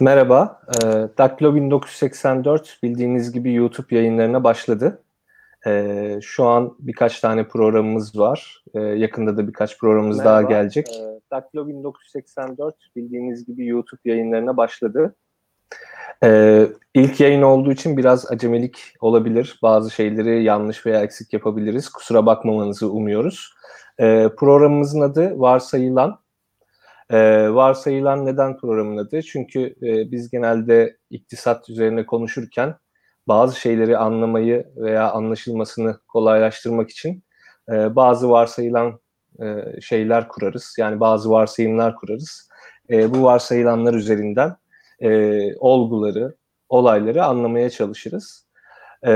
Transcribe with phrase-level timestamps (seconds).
[0.00, 0.86] Merhaba, e,
[1.18, 5.02] Daktilo 1984 bildiğiniz gibi YouTube yayınlarına başladı.
[5.66, 8.64] E, şu an birkaç tane programımız var.
[8.74, 10.88] E, yakında da birkaç programımız Merhaba, daha gelecek.
[10.88, 15.14] E, Daktilo 1984 bildiğiniz gibi YouTube yayınlarına başladı.
[16.24, 19.58] E, ilk yayın olduğu için biraz acemilik olabilir.
[19.62, 21.88] Bazı şeyleri yanlış veya eksik yapabiliriz.
[21.88, 23.52] Kusura bakmamanızı umuyoruz.
[24.00, 26.18] E, programımızın adı Varsayılan
[27.10, 29.22] e, varsayılan neden programın adı?
[29.22, 32.74] Çünkü e, biz genelde iktisat üzerine konuşurken
[33.28, 37.24] bazı şeyleri anlamayı veya anlaşılmasını kolaylaştırmak için
[37.68, 39.00] e, bazı varsayılan
[39.42, 40.74] e, şeyler kurarız.
[40.78, 42.48] Yani bazı varsayımlar kurarız.
[42.90, 44.56] E, bu varsayılanlar üzerinden
[45.00, 45.10] e,
[45.56, 46.36] olguları,
[46.68, 48.46] olayları anlamaya çalışırız.
[49.06, 49.12] E,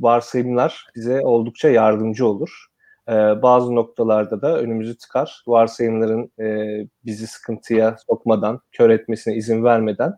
[0.00, 2.71] varsayımlar bize oldukça yardımcı olur
[3.08, 5.42] e, bazı noktalarda da önümüzü tıkar.
[5.46, 10.14] Varsayımların e, bizi sıkıntıya sokmadan, kör etmesine izin vermeden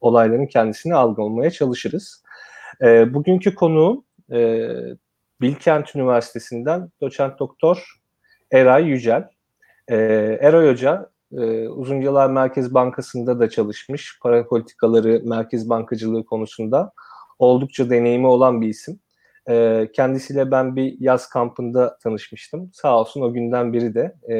[0.00, 2.22] olayların kendisini algılamaya çalışırız.
[2.82, 4.68] E, bugünkü konuğum e,
[5.40, 8.00] Bilkent Üniversitesi'nden doçent doktor
[8.52, 9.28] Eray Yücel.
[9.88, 9.96] E,
[10.40, 14.18] Eray Hoca e, uzun yıllar Merkez Bankası'nda da çalışmış.
[14.22, 16.92] Para politikaları, merkez bankacılığı konusunda
[17.38, 19.00] oldukça deneyimi olan bir isim.
[19.48, 22.70] E, kendisiyle ben bir yaz kampında tanışmıştım.
[22.72, 24.36] Sağ olsun o günden beri de e,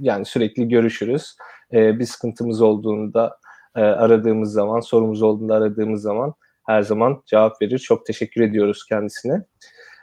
[0.00, 1.36] yani sürekli görüşürüz.
[1.72, 3.38] E, bir sıkıntımız olduğunda
[3.76, 6.34] e, aradığımız zaman, sorumuz olduğunda aradığımız zaman
[6.66, 7.78] her zaman cevap verir.
[7.78, 9.44] Çok teşekkür ediyoruz kendisine.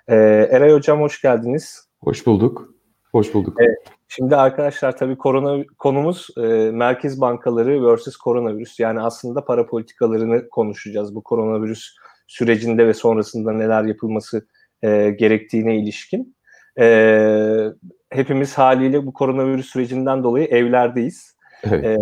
[0.07, 0.15] E,
[0.51, 1.87] Eray Hocam hoş geldiniz.
[2.03, 2.73] Hoş bulduk.
[3.11, 3.57] Hoş bulduk.
[3.59, 3.77] Evet.
[4.07, 6.41] Şimdi arkadaşlar tabii korona konumuz e,
[6.71, 8.79] merkez bankaları vs koronavirüs.
[8.79, 11.15] Yani aslında para politikalarını konuşacağız.
[11.15, 11.95] Bu koronavirüs
[12.27, 14.47] sürecinde ve sonrasında neler yapılması
[14.81, 16.35] e, gerektiğine ilişkin.
[16.79, 17.67] E,
[18.09, 21.37] hepimiz haliyle bu koronavirüs sürecinden dolayı evlerdeyiz.
[21.63, 21.85] Evet.
[21.85, 21.97] E,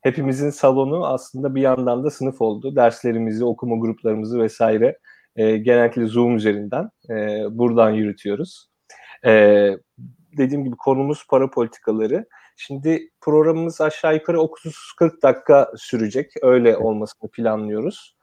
[0.00, 2.76] hepimizin salonu aslında bir yandan da sınıf oldu.
[2.76, 4.98] Derslerimizi, okuma gruplarımızı vesaire
[5.36, 8.68] e, genellikle Zoom üzerinden e, buradan yürütüyoruz.
[9.26, 9.30] E,
[10.36, 12.26] dediğim gibi konumuz para politikaları.
[12.56, 16.32] Şimdi programımız aşağı yukarı 30-40 dakika sürecek.
[16.42, 18.16] Öyle olmasını planlıyoruz.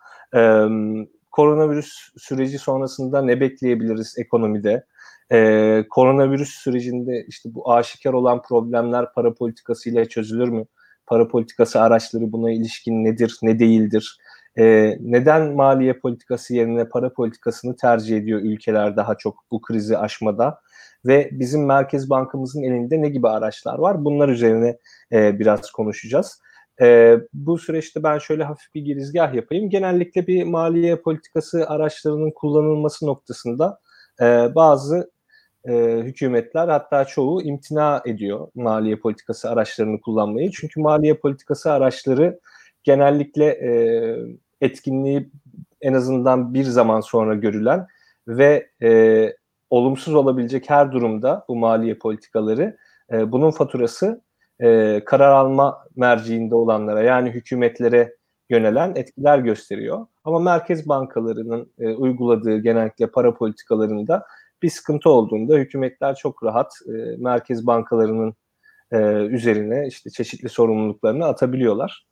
[1.40, 4.86] Koronavirüs süreci sonrasında ne bekleyebiliriz ekonomide?
[5.32, 10.66] Ee, koronavirüs sürecinde işte bu aşikar olan problemler para politikası ile çözülür mü?
[11.08, 14.18] Para politikası araçları buna ilişkin nedir, ne değildir?
[14.58, 20.62] Ee, neden maliye politikası yerine para politikasını tercih ediyor ülkeler daha çok bu krizi aşmada?
[21.06, 24.06] Ve bizim Merkez Bankamızın elinde ne gibi araçlar var?
[24.06, 24.78] Bunlar üzerine
[25.12, 26.42] e, biraz konuşacağız.
[26.82, 29.70] E, bu süreçte ben şöyle hafif bir girizgah yapayım.
[29.70, 33.80] Genellikle bir maliye politikası araçlarının kullanılması noktasında
[34.22, 35.12] e, bazı
[35.68, 35.74] e,
[36.04, 40.52] hükümetler hatta çoğu imtina ediyor maliye politikası araçlarını kullanmayı.
[40.52, 42.40] Çünkü maliye politikası araçları
[42.84, 43.72] genellikle e,
[44.62, 45.32] etkinliği
[45.82, 47.88] en azından bir zaman sonra görülen
[48.28, 49.34] ve e,
[49.70, 52.78] olumsuz olabilecek her durumda bu maliye politikaları
[53.12, 54.22] e, bunun faturası
[54.62, 58.16] e, karar alma merciinde olanlara yani hükümetlere
[58.50, 60.06] yönelen etkiler gösteriyor.
[60.24, 64.26] Ama merkez bankalarının e, uyguladığı genellikle para politikalarında
[64.64, 68.34] bir sıkıntı olduğunda hükümetler çok rahat e, merkez bankalarının
[68.92, 72.06] e, üzerine işte çeşitli sorumluluklarını atabiliyorlar.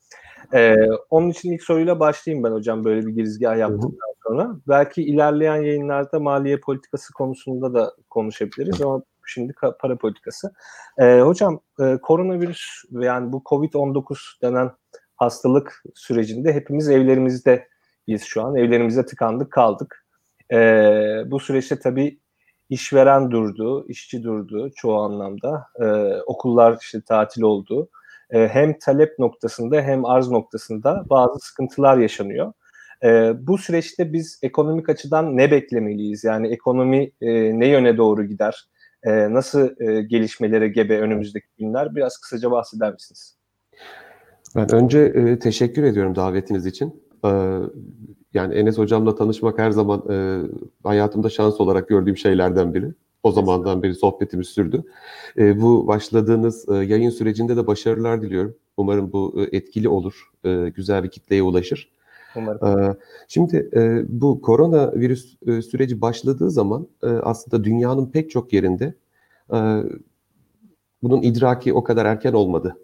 [0.54, 0.76] E,
[1.10, 4.56] onun için ilk soruyla başlayayım ben hocam böyle bir girizgah yaptıktan sonra.
[4.68, 10.54] Belki ilerleyen yayınlarda maliye politikası konusunda da konuşabiliriz ama şimdi para politikası.
[10.98, 14.72] E, hocam e, koronavirüs yani bu Covid-19 denen
[15.16, 18.56] hastalık sürecinde hepimiz evlerimizdeyiz şu an.
[18.56, 20.06] Evlerimizde tıkandık kaldık.
[20.54, 20.58] E,
[21.26, 22.20] bu süreçte tabii
[22.70, 25.68] işveren durdu, işçi durdu çoğu anlamda.
[25.80, 25.86] E,
[26.22, 27.90] okullar işte tatil oldu.
[28.30, 32.54] E, hem talep noktasında hem arz noktasında bazı sıkıntılar yaşanıyor.
[33.04, 36.24] E, bu süreçte biz ekonomik açıdan ne beklemeliyiz?
[36.24, 38.68] Yani ekonomi e, ne yöne doğru gider?
[39.08, 43.36] E, nasıl e, gelişmelere gebe önümüzdeki günler biraz kısaca bahseder misiniz?
[44.56, 47.04] Ben önce e, teşekkür ediyorum davetiniz için.
[47.26, 47.30] E,
[48.34, 50.42] yani Enes hocamla tanışmak her zaman e,
[50.84, 52.94] hayatımda şans olarak gördüğüm şeylerden biri.
[53.24, 54.84] O zamandan beri sohbetimiz sürdü.
[55.38, 58.56] E, bu başladığınız e, yayın sürecinde de başarılar diliyorum.
[58.78, 61.90] Umarım bu e, etkili olur, e, güzel bir kitleye ulaşır.
[62.38, 62.80] Umarım.
[62.80, 62.96] Ee,
[63.28, 68.94] şimdi e, bu koronavirüs e, süreci başladığı zaman e, aslında dünyanın pek çok yerinde
[71.04, 72.78] bunun idraki o kadar erken olmadı.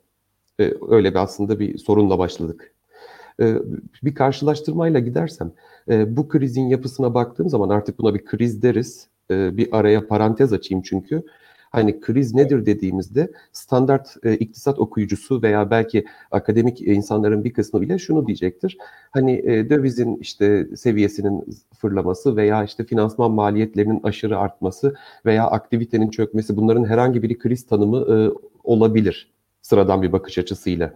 [0.89, 2.73] Öyle bir aslında bir sorunla başladık.
[4.03, 5.51] Bir karşılaştırmayla gidersem
[5.87, 9.07] bu krizin yapısına baktığım zaman artık buna bir kriz deriz.
[9.29, 11.23] Bir araya parantez açayım çünkü.
[11.73, 17.99] Hani kriz nedir dediğimizde standart e, iktisat okuyucusu veya belki akademik insanların bir kısmı bile
[17.99, 18.77] şunu diyecektir.
[19.11, 21.45] Hani e, dövizin işte seviyesinin
[21.77, 27.97] fırlaması veya işte finansman maliyetlerinin aşırı artması veya aktivitenin çökmesi bunların herhangi bir kriz tanımı
[27.97, 28.15] e,
[28.63, 29.31] olabilir
[29.61, 30.93] sıradan bir bakış açısıyla.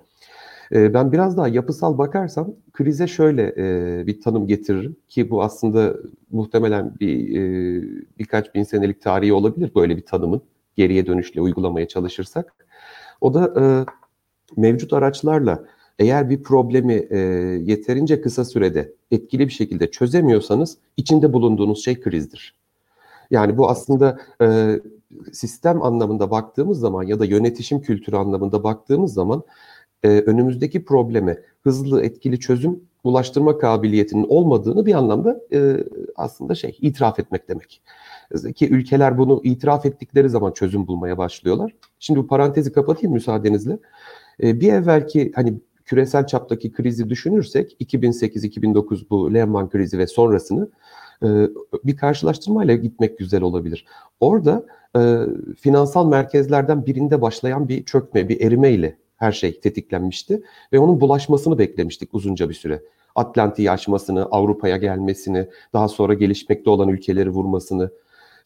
[0.72, 5.96] E, ben biraz daha yapısal bakarsam krize şöyle e, bir tanım getiririm ki bu aslında
[6.32, 7.84] muhtemelen bir e,
[8.20, 10.42] birkaç bin senelik tarihi olabilir böyle bir tanımın
[10.78, 12.56] geriye dönüşle uygulamaya çalışırsak.
[13.22, 13.64] O da e,
[14.62, 15.66] mevcut araçlarla
[16.00, 17.18] eğer bir problemi e,
[17.64, 22.56] yeterince kısa sürede etkili bir şekilde çözemiyorsanız içinde bulunduğunuz şey krizdir.
[23.32, 24.80] Yani bu aslında e,
[25.32, 29.44] sistem anlamında baktığımız zaman ya da yönetişim kültürü anlamında baktığımız zaman
[30.04, 35.84] e, önümüzdeki probleme hızlı etkili çözüm ulaştırma kabiliyetinin olmadığını bir anlamda e,
[36.16, 37.82] aslında şey itiraf etmek demek.
[38.56, 41.76] Ki ülkeler bunu itiraf ettikleri zaman çözüm bulmaya başlıyorlar.
[42.00, 43.78] Şimdi bu parantezi kapatayım müsaadenizle.
[44.44, 45.54] E, bir evvelki hani
[45.86, 50.70] küresel çaptaki krizi düşünürsek 2008-2009 bu Lehman krizi ve sonrasını
[51.24, 51.28] e,
[51.84, 53.86] bir karşılaştırmayla gitmek güzel olabilir.
[54.20, 54.66] Orada
[54.98, 55.20] e,
[55.60, 61.58] finansal merkezlerden birinde başlayan bir çökme, bir erime ile her şey tetiklenmişti ve onun bulaşmasını
[61.58, 62.82] beklemiştik uzunca bir süre.
[63.16, 67.92] Atlantik'i aşmasını, Avrupa'ya gelmesini, daha sonra gelişmekte olan ülkeleri vurmasını.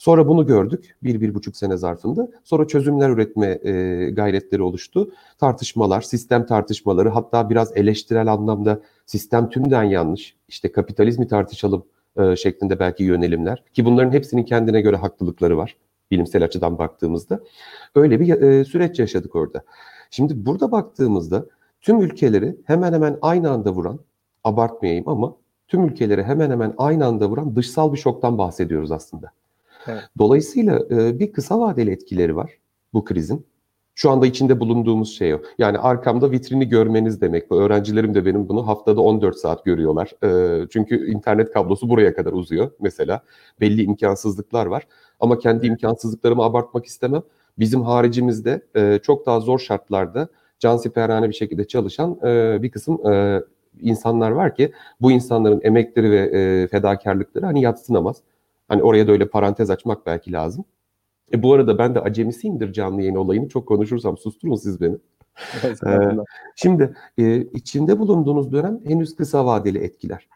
[0.02, 2.30] Sonra bunu gördük bir, bir buçuk sene zarfında.
[2.44, 5.12] Sonra çözümler üretme e, gayretleri oluştu.
[5.40, 10.36] Tartışmalar, sistem tartışmaları hatta biraz eleştirel anlamda sistem tümden yanlış.
[10.48, 11.86] İşte kapitalizmi tartışalım
[12.18, 13.64] e, şeklinde belki yönelimler.
[13.74, 15.78] Ki bunların hepsinin kendine göre haklılıkları var
[16.12, 17.40] bilimsel açıdan baktığımızda.
[17.96, 19.64] Öyle bir e, süreç yaşadık orada.
[20.12, 21.46] Şimdi burada baktığımızda
[21.82, 24.00] tüm ülkeleri hemen hemen aynı anda vuran,
[24.44, 25.36] abartmayayım ama
[25.68, 29.32] tüm ülkeleri hemen hemen aynı anda vuran dışsal bir şoktan bahsediyoruz aslında.
[29.88, 30.04] Evet.
[30.18, 32.52] Dolayısıyla e, bir kısa vadeli etkileri var
[32.94, 33.46] bu krizin.
[33.96, 35.42] Şu anda içinde bulunduğumuz şey o.
[35.58, 37.52] Yani arkamda vitrini görmeniz demek.
[37.52, 40.12] Bu öğrencilerim de benim bunu haftada 14 saat görüyorlar.
[40.24, 43.22] E, çünkü internet kablosu buraya kadar uzuyor mesela.
[43.60, 44.88] Belli imkansızlıklar var.
[45.20, 47.24] Ama kendi imkansızlıklarımı abartmak istemem
[47.60, 50.28] bizim haricimizde e, çok daha zor şartlarda
[50.60, 53.42] cansiperhane bir şekilde çalışan e, bir kısım e,
[53.82, 58.18] insanlar var ki bu insanların emekleri ve e, fedakarlıkları hani yatsınamaz.
[58.72, 60.66] Hani oraya da öyle parantez açmak belki lazım.
[61.34, 64.96] E, bu arada ben de acemisiyimdir canlı yayın olayını çok konuşursam susturun siz beni.
[65.88, 65.98] ee,
[66.56, 70.28] şimdi e, içinde bulunduğunuz dönem henüz kısa vadeli etkiler.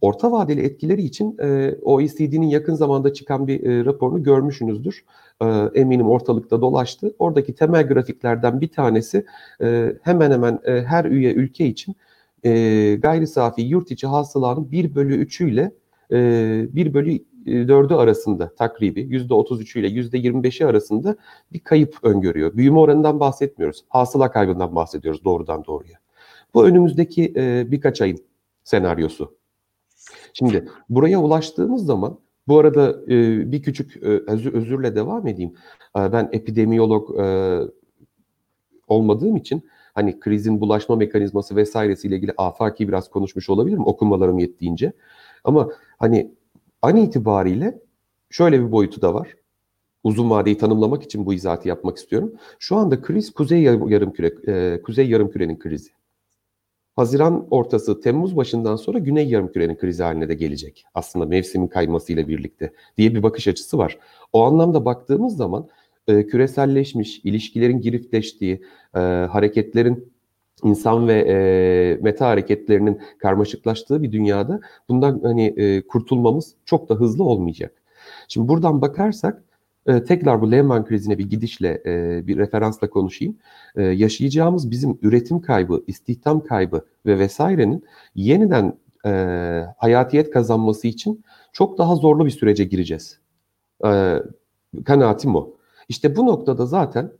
[0.00, 5.04] Orta vadeli etkileri için e, OECD'nin yakın zamanda çıkan bir e, raporunu görmüşsünüzdür.
[5.42, 7.14] E, eminim ortalıkta dolaştı.
[7.18, 9.26] Oradaki temel grafiklerden bir tanesi
[9.62, 11.96] e, hemen hemen e, her üye ülke için
[12.44, 12.50] e,
[12.94, 15.72] gayri safi yurt içi hasılanın 1 bölü 3'ü ile
[16.12, 21.16] e, 1 bölü 4'ü arasında takribi %33'ü ile %25'i arasında
[21.52, 22.56] bir kayıp öngörüyor.
[22.56, 23.84] Büyüme oranından bahsetmiyoruz.
[23.88, 25.98] Hasıla kaybından bahsediyoruz doğrudan doğruya.
[26.54, 28.18] Bu önümüzdeki e, birkaç ayın
[28.64, 29.36] senaryosu.
[30.32, 32.18] Şimdi buraya ulaştığımız zaman
[32.48, 35.54] bu arada e, bir küçük e, özür, özürle devam edeyim.
[35.96, 37.58] E, ben epidemiyolog e,
[38.88, 39.62] olmadığım için
[39.94, 44.92] hani krizin bulaşma mekanizması vesairesiyle ilgili afaki biraz konuşmuş olabilirim okumalarım yettiğince.
[45.44, 45.68] Ama
[45.98, 46.34] hani
[46.84, 47.78] an itibariyle
[48.30, 49.36] şöyle bir boyutu da var.
[50.04, 52.32] Uzun vadeyi tanımlamak için bu izahatı yapmak istiyorum.
[52.58, 55.90] Şu anda kriz kuzey yarım küre, e, kuzey yarım kürenin krizi.
[56.96, 60.84] Haziran ortası, Temmuz başından sonra Güney Yarımküre'nin krizi haline de gelecek.
[60.94, 63.98] Aslında mevsimin kaymasıyla birlikte diye bir bakış açısı var.
[64.32, 65.68] O anlamda baktığımız zaman
[66.08, 68.62] e, küreselleşmiş, ilişkilerin giriftleştiği,
[68.94, 70.13] e, hareketlerin
[70.62, 77.24] insan ve e, meta hareketlerinin karmaşıklaştığı bir dünyada bundan hani e, kurtulmamız çok da hızlı
[77.24, 77.72] olmayacak.
[78.28, 79.42] Şimdi buradan bakarsak
[79.86, 83.36] e, tekrar bu Lehman krizine bir gidişle, e, bir referansla konuşayım.
[83.76, 87.84] E, yaşayacağımız bizim üretim kaybı, istihdam kaybı ve vesairenin
[88.14, 89.10] yeniden e,
[89.78, 93.18] hayatiyet kazanması için çok daha zorlu bir sürece gireceğiz.
[93.84, 94.18] E,
[94.84, 95.50] kanaatim o.
[95.88, 97.10] İşte bu noktada zaten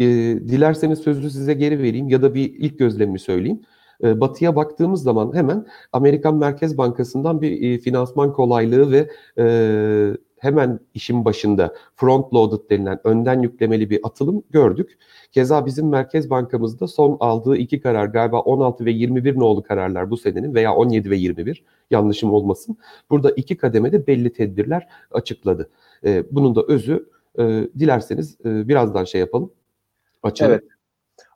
[0.00, 0.04] e,
[0.48, 3.60] dilerseniz sözü size geri vereyim ya da bir ilk gözlemimi söyleyeyim.
[4.04, 10.80] E, batı'ya baktığımız zaman hemen Amerikan Merkez Bankası'ndan bir e, finansman kolaylığı ve e, hemen
[10.94, 14.98] işin başında front loaded denilen önden yüklemeli bir atılım gördük.
[15.32, 20.16] Keza bizim Merkez Bankamızda son aldığı iki karar galiba 16 ve 21 nolu kararlar bu
[20.16, 22.76] senenin veya 17 ve 21 yanlışım olmasın.
[23.10, 25.70] Burada iki kademede belli tedbirler açıkladı.
[26.04, 29.50] E, bunun da özü e, dilerseniz birazdan şey yapalım.
[30.22, 30.52] Açalım.
[30.52, 30.64] Evet.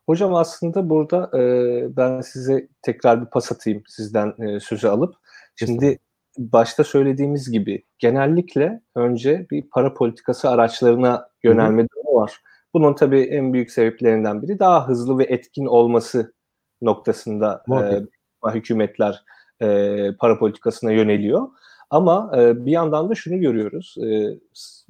[0.07, 5.14] Hocam aslında burada e, ben size tekrar bir pas atayım sizden e, sözü alıp.
[5.57, 5.99] Şimdi
[6.38, 12.43] başta söylediğimiz gibi genellikle önce bir para politikası araçlarına yönelme durumu var.
[12.75, 16.35] Bunun tabii en büyük sebeplerinden biri daha hızlı ve etkin olması
[16.83, 19.25] noktasında e, hükümetler
[19.62, 21.49] e, para politikasına yöneliyor.
[21.94, 23.94] Ama e, bir yandan da şunu görüyoruz.
[24.04, 24.38] E,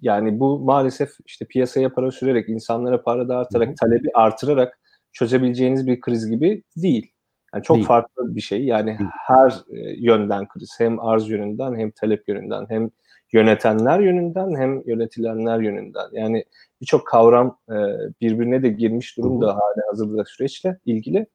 [0.01, 3.75] yani bu maalesef işte piyasaya para sürerek, insanlara para dağıtarak, Hı-hı.
[3.75, 4.79] talebi artırarak
[5.13, 7.13] çözebileceğiniz bir kriz gibi değil.
[7.55, 7.87] Yani çok değil.
[7.87, 8.65] farklı bir şey.
[8.65, 9.11] Yani değil.
[9.27, 10.71] her e, yönden kriz.
[10.79, 12.91] Hem arz yönünden, hem talep yönünden, hem
[13.33, 16.09] yönetenler yönünden, hem yönetilenler yönünden.
[16.13, 16.45] Yani
[16.81, 17.77] birçok kavram e,
[18.21, 21.27] birbirine de girmiş durumda hala hazırda süreçle ilgili.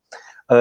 [0.52, 0.58] E,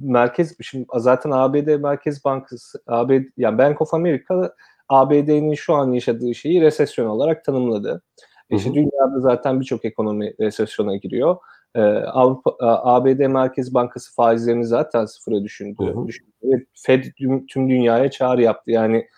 [0.00, 4.54] merkez şimdi zaten ABD Merkez Bankası ABD yani Bank of America
[4.88, 7.90] ABD'nin şu an yaşadığı şeyi resesyon olarak tanımladı.
[7.90, 8.56] Hı hı.
[8.56, 11.36] İşte dünyada zaten birçok ekonomi resesyona giriyor.
[11.74, 15.76] Ee, Avrupa, ABD Merkez Bankası faizlerini zaten sıfıra düşündü.
[15.78, 16.06] Hı hı.
[16.06, 16.66] düşündü.
[16.74, 18.70] Fed tüm, tüm dünyaya çağrı yaptı.
[18.70, 19.08] Yani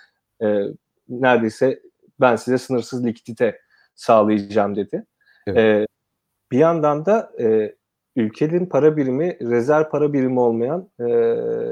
[0.42, 0.62] e,
[1.08, 1.80] neredeyse
[2.20, 3.60] ben size sınırsız likidite
[3.94, 5.06] sağlayacağım dedi.
[5.46, 5.58] Evet.
[5.58, 5.86] E,
[6.52, 7.74] bir yandan da e,
[8.16, 11.04] ülkenin para birimi rezerv para birimi olmayan e,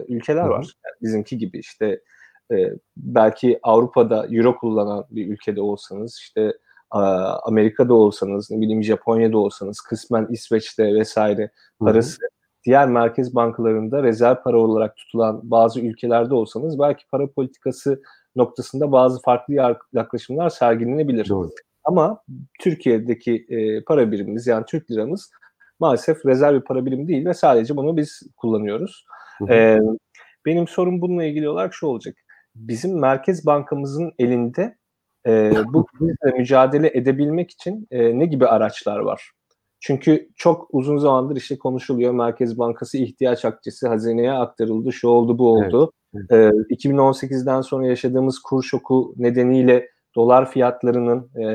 [0.09, 0.75] ülkeler var.
[0.85, 2.01] Yani bizimki gibi işte
[2.53, 2.57] e,
[2.97, 6.53] belki Avrupa'da euro kullanan bir ülkede olsanız işte
[7.43, 12.29] Amerika'da olsanız ne bileyim Japonya'da olsanız kısmen İsveç'te vesaire parası Hı-hı.
[12.65, 18.03] diğer merkez bankalarında rezerv para olarak tutulan bazı ülkelerde olsanız belki para politikası
[18.37, 19.55] noktasında bazı farklı
[19.93, 21.29] yaklaşımlar sergilenebilir.
[21.29, 21.51] Doğru.
[21.85, 22.23] Ama
[22.61, 25.31] Türkiye'deki e, para birimimiz yani Türk liramız
[25.81, 29.05] maalesef rezerv bir para birimi değil ve sadece bunu biz kullanıyoruz.
[29.39, 29.53] Hı hı.
[29.53, 29.81] E,
[30.47, 32.17] benim sorum bununla ilgili olarak şu olacak.
[32.55, 34.77] Bizim Merkez Bankamızın elinde
[35.27, 39.31] e, bu krizle mücadele edebilmek için e, ne gibi araçlar var?
[39.81, 42.13] Çünkü çok uzun zamandır işte konuşuluyor.
[42.13, 44.93] Merkez Bankası ihtiyaç akçesi hazineye aktarıldı.
[44.93, 45.93] Şu oldu bu oldu.
[46.31, 46.33] Evet.
[46.71, 51.47] E, 2018'den sonra yaşadığımız kur şoku nedeniyle dolar fiyatlarının e,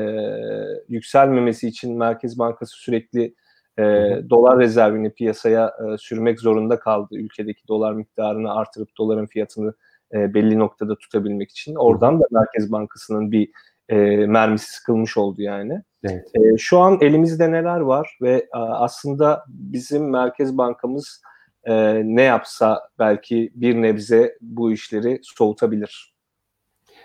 [0.88, 3.34] yükselmemesi için Merkez Bankası sürekli
[3.78, 3.82] e,
[4.30, 7.16] dolar rezervini piyasaya e, sürmek zorunda kaldı.
[7.16, 9.74] Ülkedeki dolar miktarını artırıp doların fiyatını
[10.14, 11.74] e, belli noktada tutabilmek için.
[11.74, 13.50] Oradan da Merkez Bankası'nın bir
[13.88, 13.96] e,
[14.26, 15.82] mermisi sıkılmış oldu yani.
[16.04, 16.30] Evet.
[16.34, 21.22] E, şu an elimizde neler var ve e, aslında bizim Merkez Bankamız
[21.64, 26.14] e, ne yapsa belki bir nebze bu işleri soğutabilir.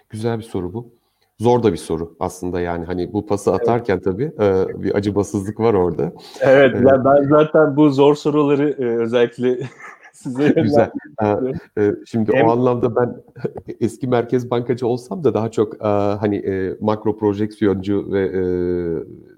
[0.10, 0.94] Güzel bir soru bu.
[1.40, 5.74] Zor da bir soru aslında yani hani bu pası atarken tabii e, bir acımasızlık var
[5.74, 6.14] orada.
[6.42, 9.60] Evet yani ben zaten bu zor soruları e, özellikle
[10.14, 10.92] size Güzel.
[11.78, 12.48] Ee, şimdi Hem...
[12.48, 13.16] o anlamda ben
[13.82, 15.88] eski merkez bankacı olsam da daha çok e,
[16.20, 18.42] hani e, makro projeksiyoncu ve e,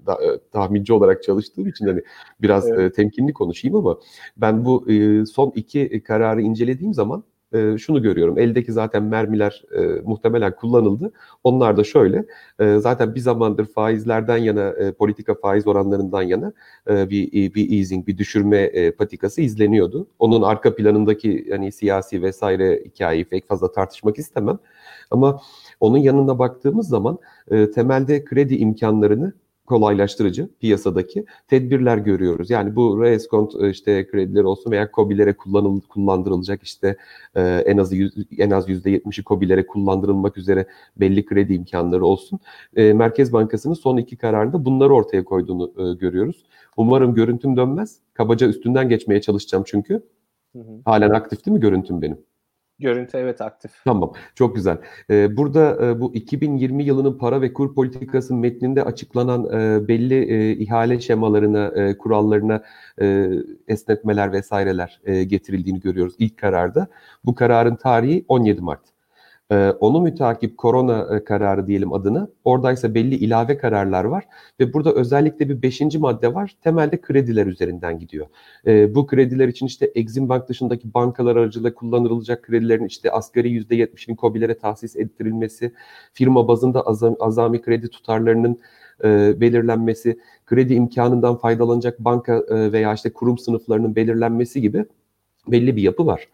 [0.06, 2.02] da, e, tahminci olarak çalıştığım için hani
[2.42, 2.80] biraz evet.
[2.80, 3.98] e, temkinli konuşayım ama
[4.36, 8.38] ben bu e, son iki kararı incelediğim zaman e, şunu görüyorum.
[8.38, 11.12] Eldeki zaten mermiler e, muhtemelen kullanıldı.
[11.44, 12.24] Onlar da şöyle.
[12.60, 16.52] E, zaten bir zamandır faizlerden yana, e, politika faiz oranlarından yana
[16.90, 20.06] e, bir bir easing, bir düşürme e, patikası izleniyordu.
[20.18, 24.58] Onun arka planındaki yani siyasi vesaire hikayeyi pek fazla tartışmak istemem.
[25.10, 25.40] Ama
[25.80, 27.18] onun yanına baktığımız zaman
[27.50, 29.32] e, temelde kredi imkanlarını
[29.68, 32.50] kolaylaştırıcı piyasadaki tedbirler görüyoruz.
[32.50, 36.96] Yani bu reskont e, işte krediler olsun veya COBİ'lere kullanıl, kullandırılacak işte
[37.34, 37.92] e, en az
[38.38, 42.38] en az %70'i COBİ'lere kullandırılmak üzere belli kredi imkanları olsun.
[42.76, 46.44] E, Merkez Bankası'nın son iki kararında bunları ortaya koyduğunu e, görüyoruz.
[46.76, 47.96] Umarım görüntüm dönmez.
[48.14, 50.02] Kabaca üstünden geçmeye çalışacağım çünkü.
[50.52, 50.80] Hı hı.
[50.84, 52.18] Halen aktif değil mi görüntüm benim?
[52.78, 53.72] Görüntü evet aktif.
[53.84, 54.78] Tamam çok güzel.
[55.10, 60.52] Ee, burada e, bu 2020 yılının para ve kur politikası metninde açıklanan e, belli e,
[60.56, 62.62] ihale şemalarına, e, kurallarına
[63.00, 63.28] e,
[63.68, 66.88] esnetmeler vesaireler e, getirildiğini görüyoruz ilk kararda.
[67.24, 68.97] Bu kararın tarihi 17 Mart.
[69.52, 72.30] Ee, onu mütakip korona e, kararı diyelim adını.
[72.44, 74.24] Oradaysa belli ilave kararlar var
[74.60, 76.56] ve burada özellikle bir beşinci madde var.
[76.62, 78.26] Temelde krediler üzerinden gidiyor.
[78.66, 84.16] Ee, bu krediler için işte Exim Bank dışındaki bankalar aracılığıyla kullanılacak kredilerin işte asgari %70'inin
[84.16, 85.72] COBİ'lere tahsis ettirilmesi,
[86.12, 88.60] firma bazında azami, azami kredi tutarlarının
[89.04, 94.84] e, belirlenmesi, kredi imkanından faydalanacak banka e, veya işte kurum sınıflarının belirlenmesi gibi
[95.48, 96.28] belli bir yapı var.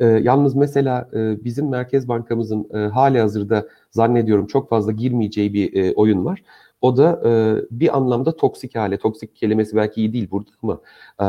[0.00, 5.74] E, yalnız mesela e, bizim Merkez Bankamızın e, hali hazırda zannediyorum çok fazla girmeyeceği bir
[5.74, 6.42] e, oyun var.
[6.80, 7.30] O da e,
[7.70, 10.80] bir anlamda toksik hale, toksik kelimesi belki iyi değil burada ama
[11.20, 11.24] e,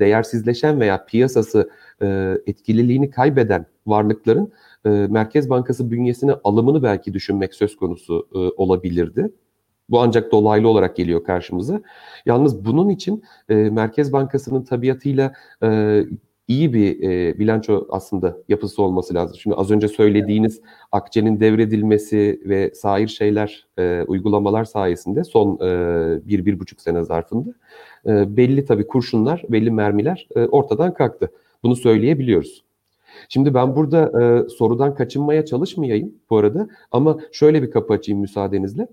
[0.00, 1.70] değersizleşen veya piyasası
[2.02, 4.52] e, etkililiğini kaybeden varlıkların
[4.84, 9.30] e, Merkez Bankası bünyesine alımını belki düşünmek söz konusu e, olabilirdi.
[9.88, 11.82] Bu ancak dolaylı olarak geliyor karşımıza.
[12.26, 16.02] Yalnız bunun için e, Merkez Bankası'nın tabiatıyla e,
[16.52, 19.36] iyi bir e, bilanço aslında yapısı olması lazım.
[19.40, 20.60] Şimdi az önce söylediğiniz
[20.92, 25.68] akçenin devredilmesi ve sair şeyler, e, uygulamalar sayesinde son e,
[26.28, 27.50] bir, bir buçuk sene zarfında
[28.06, 31.30] e, belli tabii kurşunlar, belli mermiler e, ortadan kalktı.
[31.62, 32.64] Bunu söyleyebiliyoruz.
[33.28, 38.88] Şimdi ben burada e, sorudan kaçınmaya çalışmayayım bu arada ama şöyle bir kapı açayım müsaadenizle.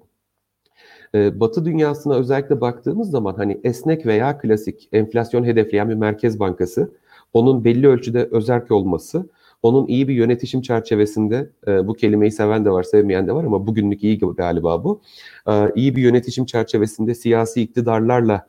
[1.15, 6.91] E, Batı dünyasına özellikle baktığımız zaman hani esnek veya klasik enflasyon hedefleyen bir merkez bankası,
[7.33, 9.29] onun belli ölçüde özerk olması,
[9.63, 13.67] onun iyi bir yönetişim çerçevesinde, e, bu kelimeyi seven de var, sevmeyen de var ama
[13.67, 15.01] bugünlük iyi galiba bu,
[15.47, 18.47] e, iyi bir yönetişim çerçevesinde siyasi iktidarlarla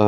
[0.00, 0.06] e,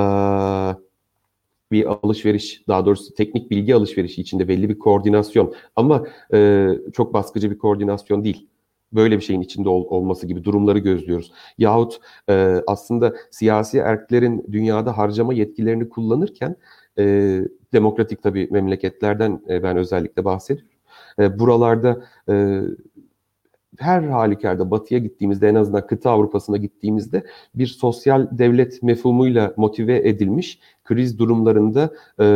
[1.72, 7.50] bir alışveriş, daha doğrusu teknik bilgi alışverişi içinde belli bir koordinasyon ama e, çok baskıcı
[7.50, 8.48] bir koordinasyon değil.
[8.92, 11.32] Böyle bir şeyin içinde ol, olması gibi durumları gözlüyoruz.
[11.58, 16.56] Yahut e, aslında siyasi erklerin dünyada harcama yetkilerini kullanırken
[16.98, 17.40] e,
[17.72, 20.70] demokratik tabii memleketlerden e, ben özellikle bahsediyorum.
[21.18, 22.62] E, buralarda e,
[23.78, 27.24] her halükarda batıya gittiğimizde en azından kıta Avrupa'sına gittiğimizde
[27.54, 32.26] bir sosyal devlet mefhumuyla motive edilmiş kriz durumlarında e,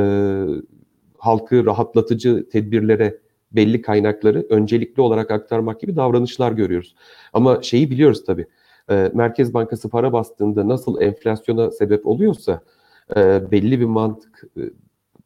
[1.19, 3.19] halkı rahatlatıcı tedbirlere
[3.53, 6.95] belli kaynakları öncelikli olarak aktarmak gibi davranışlar görüyoruz.
[7.33, 8.47] Ama şeyi biliyoruz tabii.
[8.91, 12.61] E, Merkez Bankası para bastığında nasıl enflasyona sebep oluyorsa
[13.17, 14.63] e, belli bir mantık e,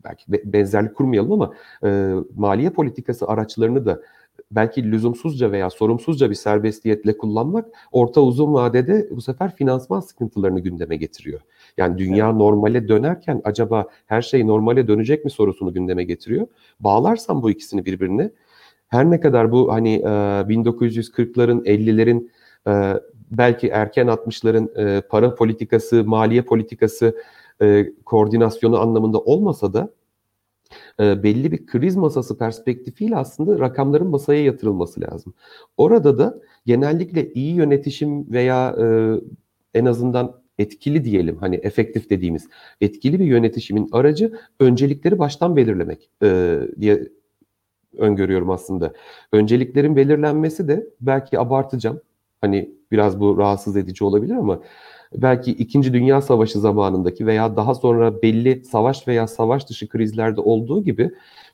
[0.05, 4.01] belki benzerlik kurmayalım ama e, maliye politikası araçlarını da
[4.51, 10.97] belki lüzumsuzca veya sorumsuzca bir serbestiyetle kullanmak orta uzun vadede bu sefer finansman sıkıntılarını gündeme
[10.97, 11.41] getiriyor.
[11.77, 12.37] Yani dünya evet.
[12.37, 16.47] normale dönerken acaba her şey normale dönecek mi sorusunu gündeme getiriyor.
[16.81, 18.31] Bağlarsam bu ikisini birbirine
[18.89, 22.29] her ne kadar bu hani 1940'ların 50'lerin
[23.31, 27.17] belki erken 60'ların para politikası, maliye politikası
[28.05, 29.91] koordinasyonu anlamında olmasa da
[31.01, 35.35] e, belli bir kriz masası perspektifiyle aslında rakamların masaya yatırılması lazım.
[35.77, 38.85] Orada da genellikle iyi yönetişim veya e,
[39.75, 42.49] en azından etkili diyelim hani efektif dediğimiz
[42.81, 47.09] etkili bir yönetişimin aracı öncelikleri baştan belirlemek e, diye
[47.99, 48.93] öngörüyorum aslında.
[49.33, 52.01] Önceliklerin belirlenmesi de belki abartacağım.
[52.41, 54.61] Hani biraz bu rahatsız edici olabilir ama
[55.15, 60.85] belki İkinci Dünya Savaşı zamanındaki veya daha sonra belli savaş veya savaş dışı krizlerde olduğu
[60.85, 61.11] gibi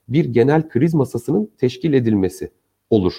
[0.09, 2.51] bir genel kriz masasının teşkil edilmesi
[2.90, 3.12] olur.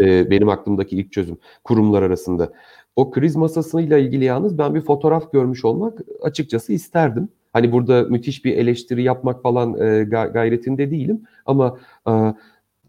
[0.00, 2.52] Ee, benim aklımdaki ilk çözüm kurumlar arasında.
[2.96, 7.28] O kriz masasıyla ilgili yalnız ben bir fotoğraf görmüş olmak açıkçası isterdim.
[7.52, 11.78] Hani burada müthiş bir eleştiri yapmak falan e, gayretinde değilim ama
[12.08, 12.12] e,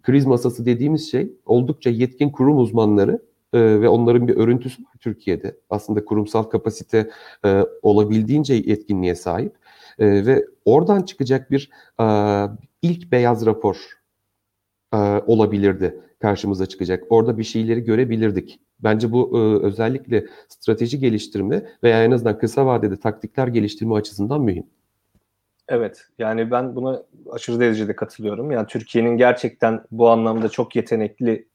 [0.03, 3.19] kriz masası dediğimiz şey oldukça yetkin kurum uzmanları
[3.53, 5.57] e, ve onların bir örüntüsü var Türkiye'de.
[5.69, 7.09] Aslında kurumsal kapasite
[7.45, 9.55] e, olabildiğince yetkinliğe sahip
[9.99, 11.69] e, ve oradan çıkacak bir
[12.01, 12.05] e,
[12.81, 13.77] ilk beyaz rapor
[14.93, 17.03] e, olabilirdi karşımıza çıkacak.
[17.09, 18.59] Orada bir şeyleri görebilirdik.
[18.79, 24.63] Bence bu e, özellikle strateji geliştirme veya en azından kısa vadede taktikler geliştirme açısından mühim.
[25.69, 28.51] Evet, yani ben buna aşırı derecede katılıyorum.
[28.51, 31.46] Yani Türkiye'nin gerçekten bu anlamda çok yetenekli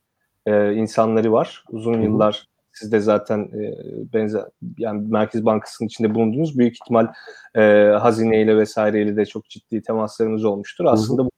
[0.47, 1.65] e, insanları var.
[1.71, 3.75] Uzun yıllar siz de zaten e,
[4.13, 4.45] benzer
[4.79, 7.13] yani Merkez Bankası'nın içinde bulunduğunuz büyük ihtimal
[7.55, 7.63] e,
[8.01, 10.85] hazineyle vesaireyle de çok ciddi temaslarınız olmuştur.
[10.85, 11.31] Aslında bu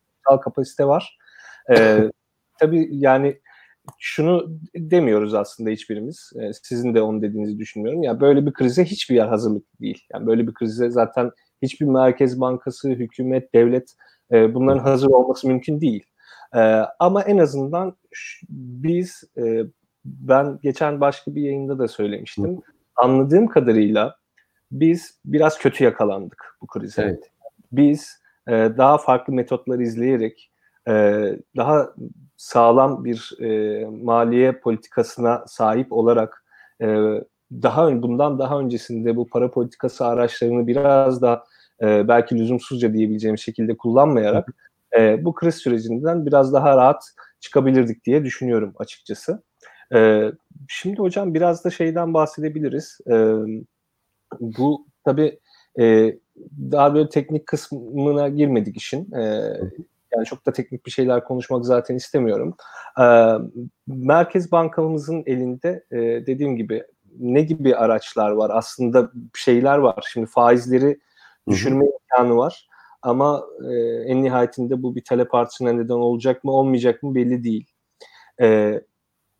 [0.44, 1.18] kapasite var.
[1.76, 1.98] E,
[2.60, 3.40] tabii yani
[3.98, 6.32] şunu demiyoruz aslında hiçbirimiz.
[6.40, 8.02] E, sizin de onu dediğinizi düşünmüyorum.
[8.02, 10.06] Ya yani böyle bir krize hiçbir yer hazırlık değil.
[10.12, 11.30] Yani böyle bir krize zaten
[11.62, 13.94] hiçbir merkez bankası, hükümet, devlet
[14.32, 16.04] e, bunların hazır olması mümkün değil.
[16.54, 16.60] E,
[16.98, 17.96] ama en azından
[18.48, 19.62] biz e,
[20.04, 22.62] ben geçen başka bir yayında da söylemiştim.
[22.96, 24.16] Anladığım kadarıyla
[24.72, 27.02] biz biraz kötü yakalandık bu krize.
[27.02, 27.30] Evet.
[27.72, 30.50] Biz e, daha farklı metotlar izleyerek
[30.88, 30.92] e,
[31.56, 31.94] daha
[32.36, 36.44] sağlam bir e, maliye politikasına sahip olarak
[36.82, 36.86] e,
[37.52, 41.44] daha bundan daha öncesinde bu para politikası araçlarını biraz da
[41.82, 44.48] e, belki lüzumsuzca diyebileceğim şekilde kullanmayarak
[44.98, 47.04] e, bu kriz sürecinden biraz daha rahat
[47.40, 49.42] çıkabilirdik diye düşünüyorum açıkçası.
[49.94, 50.30] E,
[50.68, 52.98] şimdi hocam biraz da şeyden bahsedebiliriz.
[53.10, 53.34] E,
[54.40, 55.40] bu tabii
[55.80, 56.18] e,
[56.70, 59.12] daha böyle teknik kısmına girmedik işin.
[59.12, 59.22] E,
[60.14, 62.56] yani çok da teknik bir şeyler konuşmak zaten istemiyorum.
[63.00, 63.04] E,
[63.86, 66.84] Merkez Bankamızın elinde e, dediğim gibi
[67.18, 68.50] ne gibi araçlar var?
[68.54, 70.04] Aslında şeyler var.
[70.12, 71.00] Şimdi faizleri
[71.48, 72.68] düşürme imkanı var.
[73.04, 73.74] Ama e,
[74.06, 77.66] en nihayetinde bu bir talep artışına neden olacak mı olmayacak mı belli değil.
[78.40, 78.80] E,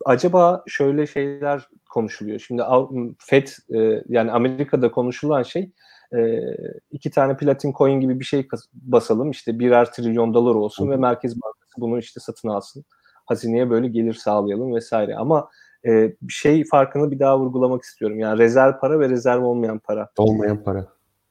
[0.05, 2.39] acaba şöyle şeyler konuşuluyor.
[2.39, 2.63] Şimdi
[3.19, 5.73] Fed e, yani Amerika'da konuşulan şey
[6.17, 6.41] e,
[6.91, 11.43] iki tane platin coin gibi bir şey basalım işte birer trilyon dolar olsun ve Merkez
[11.43, 12.85] Bankası bunu işte satın alsın.
[13.27, 15.17] Hazineye böyle gelir sağlayalım vesaire.
[15.17, 15.49] Ama
[15.87, 18.19] e, şey farkını bir daha vurgulamak istiyorum.
[18.19, 20.09] Yani rezerv para ve rezerv olmayan para.
[20.19, 20.87] Olmayan para.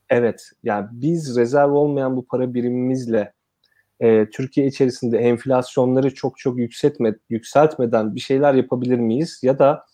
[0.09, 0.51] Evet.
[0.63, 3.33] Yani biz rezerv olmayan bu para birimimizle
[3.99, 9.39] e, Türkiye içerisinde enflasyonları çok çok yükseltme, yükseltmeden bir şeyler yapabilir miyiz?
[9.43, 9.85] Ya da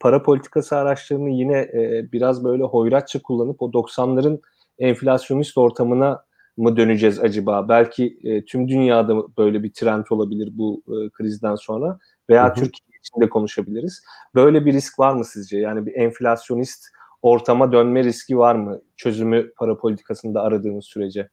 [0.00, 4.40] para politikası araçlarını yine e, biraz böyle hoyratça kullanıp o 90'ların
[4.78, 6.24] enflasyonist ortamına
[6.56, 7.68] mı döneceğiz acaba?
[7.68, 11.98] Belki e, tüm dünyada böyle bir trend olabilir bu e, krizden sonra
[12.30, 12.54] veya hı hı.
[12.54, 14.02] Türkiye içinde konuşabiliriz.
[14.34, 15.58] Böyle bir risk var mı sizce?
[15.58, 16.86] Yani bir enflasyonist
[17.26, 21.28] ortama dönme riski var mı çözümü para politikasında aradığımız sürece?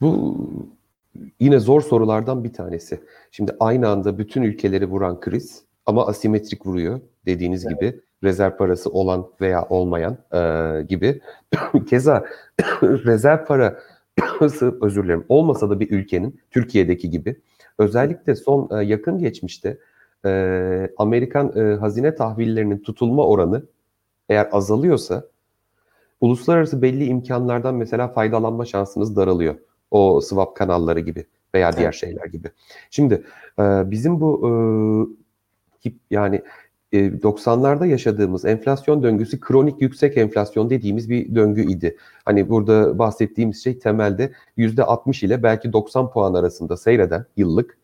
[0.00, 0.36] Bu
[1.40, 3.00] yine zor sorulardan bir tanesi.
[3.30, 7.80] Şimdi aynı anda bütün ülkeleri vuran kriz ama asimetrik vuruyor dediğiniz evet.
[7.80, 11.20] gibi rezerv parası olan veya olmayan e, gibi.
[11.88, 12.24] Keza
[12.82, 17.40] rezerv parası özür dilerim olmasa da bir ülkenin Türkiye'deki gibi
[17.78, 19.78] özellikle son e, yakın geçmişte
[20.26, 23.62] e, Amerikan e, hazine tahvillerinin tutulma oranı
[24.28, 25.24] eğer azalıyorsa
[26.20, 29.54] uluslararası belli imkanlardan mesela faydalanma şansınız daralıyor.
[29.90, 32.48] O swap kanalları gibi veya diğer şeyler gibi.
[32.90, 33.24] Şimdi
[33.58, 34.48] e, bizim bu
[35.84, 36.42] e, yani
[36.92, 41.96] e, 90'larda yaşadığımız enflasyon döngüsü kronik yüksek enflasyon dediğimiz bir döngü idi.
[42.24, 47.78] Hani burada bahsettiğimiz şey temelde %60 ile belki 90 puan arasında seyreden yıllık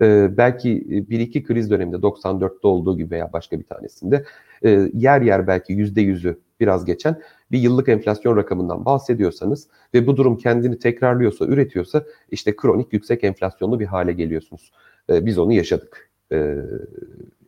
[0.00, 4.24] e, belki bir iki kriz döneminde 94'te olduğu gibi veya başka bir tanesinde
[4.64, 7.20] e, yer yer belki %100'ü biraz geçen
[7.52, 13.80] bir yıllık enflasyon rakamından bahsediyorsanız ve bu durum kendini tekrarlıyorsa, üretiyorsa işte kronik yüksek enflasyonlu
[13.80, 14.72] bir hale geliyorsunuz.
[15.10, 16.10] E, biz onu yaşadık.
[16.32, 16.56] E,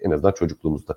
[0.00, 0.96] en azından çocukluğumuzda.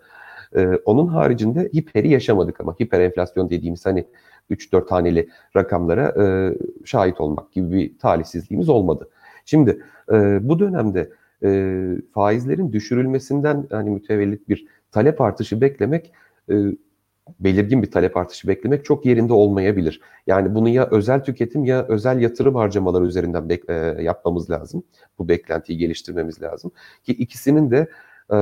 [0.56, 4.06] E, onun haricinde hiperi yaşamadık ama hiper enflasyon dediğimiz hani
[4.52, 6.54] 3-4 taneli rakamlara e,
[6.86, 9.10] şahit olmak gibi bir talihsizliğimiz olmadı.
[9.46, 11.10] Şimdi e, bu dönemde
[11.44, 11.80] e,
[12.14, 16.14] faizlerin düşürülmesinden hani mütevellit bir talep artışı beklemek
[16.52, 16.56] e,
[17.40, 20.02] belirgin bir talep artışı beklemek çok yerinde olmayabilir.
[20.28, 24.84] Yani bunu ya özel tüketim ya özel yatırım harcamaları üzerinden bek- e, yapmamız lazım.
[25.20, 26.72] Bu beklentiyi geliştirmemiz lazım.
[27.04, 27.88] Ki ikisinin de
[28.34, 28.38] e,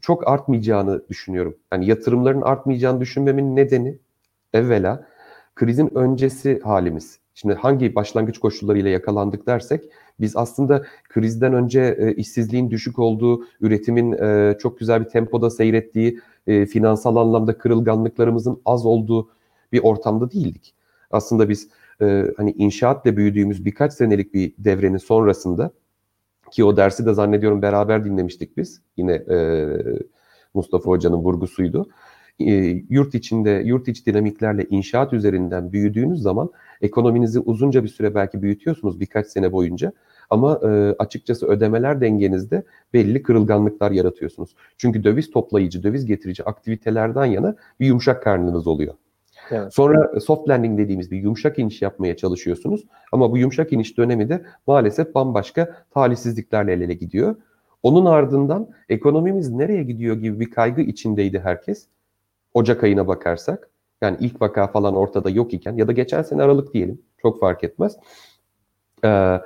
[0.00, 1.56] çok artmayacağını düşünüyorum.
[1.72, 3.98] Yani yatırımların artmayacağını düşünmemin nedeni
[4.52, 5.06] evvela
[5.54, 7.18] krizin öncesi halimiz.
[7.38, 9.84] Şimdi hangi başlangıç koşullarıyla yakalandık dersek
[10.20, 16.20] biz aslında krizden önce e, işsizliğin düşük olduğu, üretimin e, çok güzel bir tempoda seyrettiği,
[16.46, 19.30] e, finansal anlamda kırılganlıklarımızın az olduğu
[19.72, 20.74] bir ortamda değildik.
[21.10, 21.68] Aslında biz
[22.02, 25.70] e, hani inşaatla büyüdüğümüz birkaç senelik bir devrenin sonrasında
[26.50, 28.80] ki o dersi de zannediyorum beraber dinlemiştik biz.
[28.96, 29.66] Yine e,
[30.54, 31.88] Mustafa Hoca'nın vurgusuydu.
[32.40, 32.52] E,
[32.90, 39.00] yurt içinde, yurt içi dinamiklerle inşaat üzerinden büyüdüğünüz zaman ekonominizi uzunca bir süre belki büyütüyorsunuz
[39.00, 39.92] birkaç sene boyunca.
[40.30, 44.56] Ama e, açıkçası ödemeler dengenizde belli kırılganlıklar yaratıyorsunuz.
[44.76, 48.94] Çünkü döviz toplayıcı, döviz getirici aktivitelerden yana bir yumuşak karnınız oluyor.
[49.50, 49.74] Evet.
[49.74, 52.84] Sonra soft landing dediğimiz bir yumuşak iniş yapmaya çalışıyorsunuz.
[53.12, 57.36] Ama bu yumuşak iniş dönemi de maalesef bambaşka talihsizliklerle el ele gidiyor.
[57.82, 61.86] Onun ardından ekonomimiz nereye gidiyor gibi bir kaygı içindeydi herkes.
[62.56, 63.70] Ocak ayına bakarsak.
[64.00, 67.02] Yani ilk vaka falan ortada yok iken ya da geçen sene Aralık diyelim.
[67.22, 67.96] Çok fark etmez.
[69.04, 69.38] Ee,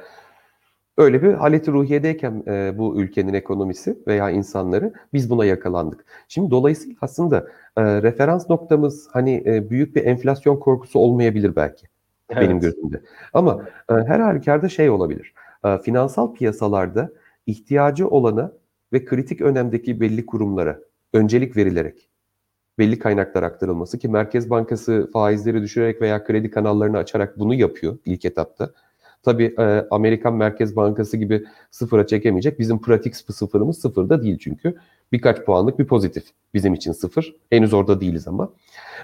[1.00, 6.04] Öyle bir haleti ruhiyedeyken e, bu ülkenin ekonomisi veya insanları biz buna yakalandık.
[6.28, 7.46] Şimdi dolayısıyla aslında
[7.76, 11.86] e, referans noktamız hani e, büyük bir enflasyon korkusu olmayabilir belki
[12.30, 12.42] evet.
[12.42, 13.02] benim gözümde.
[13.34, 15.34] Ama e, her halükarda şey olabilir.
[15.64, 17.12] E, finansal piyasalarda
[17.46, 18.52] ihtiyacı olana
[18.92, 20.78] ve kritik önemdeki belli kurumlara
[21.12, 22.09] öncelik verilerek
[22.78, 28.24] belli kaynaklar aktarılması ki Merkez Bankası faizleri düşürerek veya kredi kanallarını açarak bunu yapıyor ilk
[28.24, 28.70] etapta.
[29.22, 32.58] Tabii e, Amerikan Merkez Bankası gibi sıfıra çekemeyecek.
[32.58, 34.76] Bizim pratik sıfırımız sıfırda değil çünkü.
[35.12, 37.36] Birkaç puanlık bir pozitif bizim için sıfır.
[37.50, 38.52] Henüz orada değiliz ama.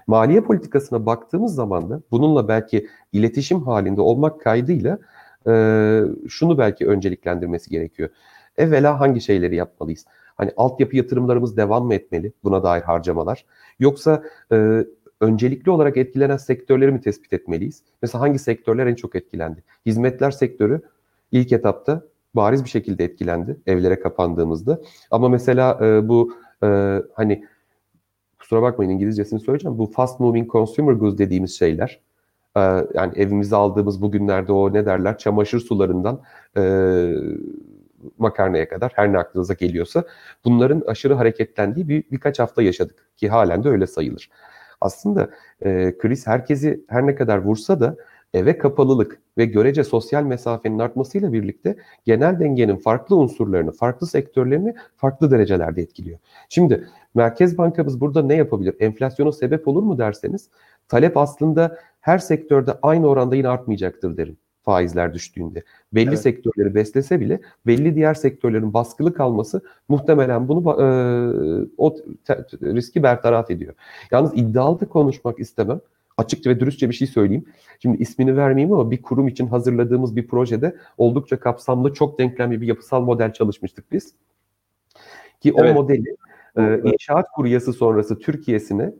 [0.06, 4.98] Maliye politikasına baktığımız zaman da bununla belki iletişim halinde olmak kaydıyla
[5.48, 5.52] e,
[6.28, 8.08] şunu belki önceliklendirmesi gerekiyor.
[8.56, 10.06] Evvela hangi şeyleri yapmalıyız?
[10.36, 12.32] Hani altyapı yatırımlarımız devam mı etmeli?
[12.44, 13.46] Buna dair harcamalar.
[13.78, 14.22] Yoksa
[14.52, 14.84] e,
[15.20, 17.82] öncelikli olarak etkilenen sektörleri mi tespit etmeliyiz?
[18.02, 19.64] Mesela hangi sektörler en çok etkilendi?
[19.86, 20.80] Hizmetler sektörü
[21.32, 22.02] ilk etapta
[22.34, 24.80] bariz bir şekilde etkilendi evlere kapandığımızda.
[25.10, 27.44] Ama mesela e, bu e, hani
[28.38, 29.78] kusura bakmayın İngilizcesini söyleyeceğim.
[29.78, 32.00] Bu fast moving consumer goods dediğimiz şeyler
[32.56, 32.60] e,
[32.94, 36.20] yani evimize aldığımız bugünlerde o ne derler çamaşır sularından
[36.56, 36.62] e,
[38.18, 40.04] makarnaya kadar her ne aklınıza geliyorsa
[40.44, 44.30] bunların aşırı hareketlendiği bir birkaç hafta yaşadık ki halen de öyle sayılır.
[44.80, 47.96] Aslında e, kriz herkesi her ne kadar vursa da
[48.34, 55.30] eve kapalılık ve görece sosyal mesafenin artmasıyla birlikte genel dengenin farklı unsurlarını, farklı sektörlerini farklı
[55.30, 56.18] derecelerde etkiliyor.
[56.48, 58.76] Şimdi Merkez Bankamız burada ne yapabilir?
[58.80, 60.50] Enflasyona sebep olur mu derseniz
[60.88, 65.62] talep aslında her sektörde aynı oranda yine artmayacaktır derim faizler düştüğünde.
[65.92, 66.20] Belli evet.
[66.20, 70.86] sektörleri beslese bile belli diğer sektörlerin baskılı kalması muhtemelen bunu e,
[71.76, 73.74] o te, riski bertaraf ediyor.
[74.10, 75.80] Yalnız iddialı da konuşmak istemem.
[76.16, 77.44] Açıkça ve dürüstçe bir şey söyleyeyim.
[77.82, 82.66] Şimdi ismini vermeyeyim ama bir kurum için hazırladığımız bir projede oldukça kapsamlı, çok denklemli bir
[82.66, 84.14] yapısal model çalışmıştık biz.
[85.40, 85.70] Ki evet.
[85.70, 86.16] o modeli
[86.58, 88.92] e, inşaat kuryası sonrası Türkiye'sine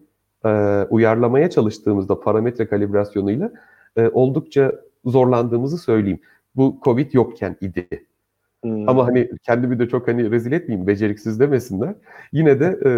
[0.45, 3.53] e, uyarlamaya çalıştığımızda parametre kalibrasyonuyla
[3.97, 4.73] e, oldukça
[5.07, 6.21] zorlandığımızı söyleyeyim.
[6.57, 7.89] Bu Covid yokken idi.
[8.63, 8.89] Hmm.
[8.89, 11.95] Ama hani kendimi de çok hani rezil etmeyeyim, beceriksiz demesinler.
[12.33, 12.91] Yine de e,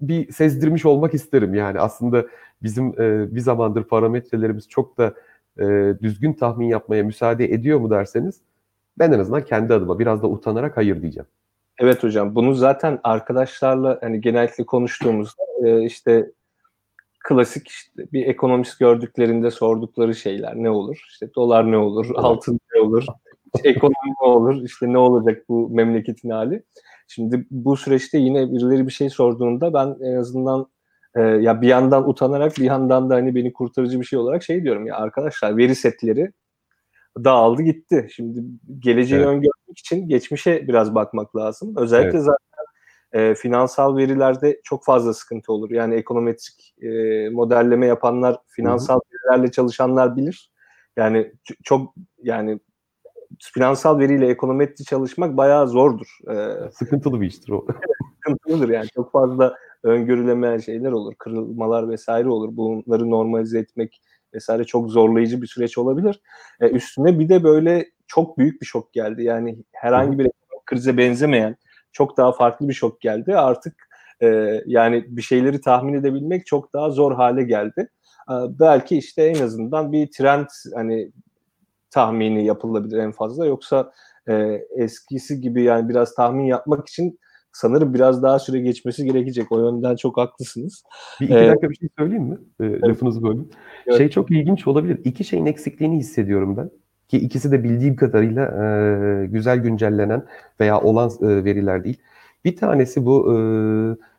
[0.00, 1.54] bir sezdirmiş olmak isterim.
[1.54, 2.26] Yani aslında
[2.62, 5.14] bizim e, bir zamandır parametrelerimiz çok da
[5.58, 8.40] e, düzgün tahmin yapmaya müsaade ediyor mu derseniz
[8.98, 11.26] ben en azından kendi adıma biraz da utanarak hayır diyeceğim.
[11.78, 16.30] Evet hocam bunu zaten arkadaşlarla hani genellikle konuştuğumuzda e, işte
[17.24, 21.04] klasik işte bir ekonomist gördüklerinde sordukları şeyler ne olur?
[21.08, 22.10] İşte dolar ne olur?
[22.14, 23.06] Altın ne olur?
[23.54, 24.64] İşte ekonomi ne olur?
[24.64, 26.62] İşte ne olacak bu memleketin hali?
[27.08, 30.66] Şimdi bu süreçte yine birileri bir şey sorduğunda ben en azından
[31.16, 34.62] e, ya bir yandan utanarak bir yandan da hani beni kurtarıcı bir şey olarak şey
[34.62, 36.32] diyorum ya arkadaşlar veri setleri
[37.24, 38.08] dağıldı gitti.
[38.10, 38.40] Şimdi
[38.78, 39.26] geleceği evet.
[39.26, 41.74] öngörmek için geçmişe biraz bakmak lazım.
[41.76, 42.26] Özellikle evet.
[42.26, 42.64] zaten
[43.14, 45.70] e, finansal verilerde çok fazla sıkıntı olur.
[45.70, 46.88] Yani ekonometrik e,
[47.30, 49.32] modelleme yapanlar, finansal Hı-hı.
[49.32, 50.50] verilerle çalışanlar bilir.
[50.96, 51.32] Yani
[51.64, 52.60] çok yani
[53.38, 56.18] finansal veriyle ekonometri çalışmak bayağı zordur.
[56.30, 57.66] Ee, Sıkıntılı bir iştir o.
[58.16, 58.86] sıkıntılıdır yani.
[58.94, 61.14] Çok fazla öngörülemeyen şeyler olur.
[61.18, 62.48] Kırılmalar vesaire olur.
[62.56, 64.00] Bunları normalize etmek
[64.34, 66.20] vesaire çok zorlayıcı bir süreç olabilir.
[66.60, 69.24] Ee, üstüne bir de böyle çok büyük bir şok geldi.
[69.24, 70.30] Yani herhangi bir
[70.66, 71.56] krize benzemeyen
[71.94, 73.36] çok daha farklı bir şok geldi.
[73.36, 73.74] Artık
[74.22, 77.88] e, yani bir şeyleri tahmin edebilmek çok daha zor hale geldi.
[78.30, 81.12] E, belki işte en azından bir trend hani
[81.90, 83.46] tahmini yapılabilir en fazla.
[83.46, 83.92] Yoksa
[84.28, 87.18] e, eskisi gibi yani biraz tahmin yapmak için
[87.52, 89.52] sanırım biraz daha süre geçmesi gerekecek.
[89.52, 90.84] O yönden çok haklısınız.
[91.20, 92.38] Bir iki ee, dakika bir şey söyleyeyim mi?
[92.60, 92.84] E, evet.
[92.84, 93.50] Lafınızı böldüm.
[93.86, 93.98] Evet.
[93.98, 95.00] Şey çok ilginç olabilir.
[95.04, 96.70] İki şeyin eksikliğini hissediyorum ben.
[97.08, 100.24] Ki ikisi de bildiğim kadarıyla e, güzel güncellenen
[100.60, 101.98] veya olan e, veriler değil.
[102.44, 103.36] Bir tanesi bu e,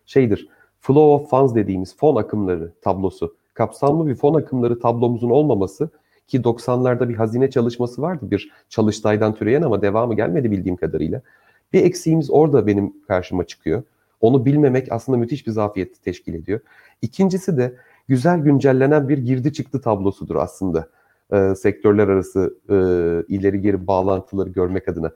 [0.06, 0.50] şeydir.
[0.82, 3.36] Flow of funds dediğimiz fon akımları tablosu.
[3.54, 5.90] Kapsamlı bir fon akımları tablomuzun olmaması
[6.28, 11.22] ki 90'larda bir hazine çalışması vardı bir çalıştaydan türeyen ama devamı gelmedi bildiğim kadarıyla.
[11.74, 13.84] Bir eksiğimiz orada benim karşıma çıkıyor.
[14.22, 16.60] Onu bilmemek aslında müthiş bir zafiyet teşkil ediyor.
[17.02, 17.74] İkincisi de
[18.08, 20.88] güzel güncellenen bir girdi çıktı tablosudur aslında.
[21.34, 22.76] E, sektörler arası e,
[23.34, 25.12] ileri geri bağlantıları görmek adına.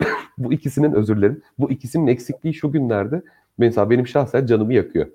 [0.38, 1.42] bu ikisinin özür dilerim.
[1.58, 3.22] Bu ikisinin eksikliği şu günlerde
[3.58, 5.06] mesela benim şahsen canımı yakıyor.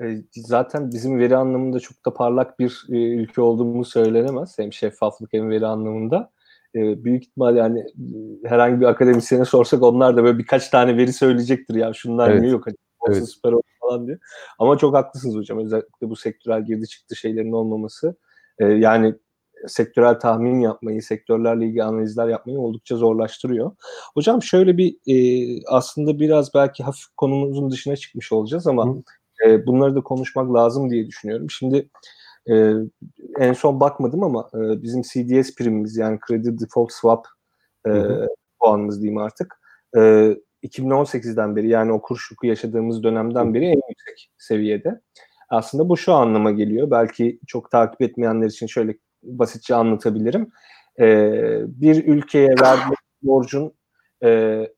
[0.00, 4.58] E, zaten bizim veri anlamında çok da parlak bir e, ülke olduğumuz söylenemez.
[4.58, 6.30] Hem şeffaflık hem veri anlamında.
[6.74, 7.86] E, büyük ihtimal yani
[8.44, 12.40] herhangi bir akademisyene sorsak onlar da böyle birkaç tane veri söyleyecektir ya şunlar evet.
[12.40, 12.76] niye yok hani
[13.08, 13.28] evet.
[13.28, 14.18] süper oldu falan diye.
[14.58, 18.16] Ama çok haklısınız hocam özellikle bu sektörel girdi çıktı şeylerin olmaması.
[18.58, 19.14] E, yani
[19.66, 23.72] sektörel tahmin yapmayı, sektörlerle ilgili analizler yapmayı oldukça zorlaştırıyor.
[24.14, 25.16] Hocam şöyle bir e,
[25.68, 29.02] aslında biraz belki hafif konumuzun dışına çıkmış olacağız ama Hı.
[29.46, 31.50] E, bunları da konuşmak lazım diye düşünüyorum.
[31.50, 31.88] Şimdi
[32.50, 32.72] e,
[33.38, 37.26] en son bakmadım ama e, bizim CDS primimiz yani Credit Default Swap
[37.86, 37.92] e,
[38.60, 39.60] puanımız diyeyim artık.
[39.96, 40.00] E,
[40.62, 45.00] 2018'den beri yani o kur şoku yaşadığımız dönemden beri en yüksek seviyede.
[45.54, 46.90] Aslında bu şu anlama geliyor.
[46.90, 50.50] Belki çok takip etmeyenler için şöyle basitçe anlatabilirim.
[51.00, 51.06] E,
[51.66, 53.74] bir ülkeye verdiği borcun
[54.24, 54.28] e,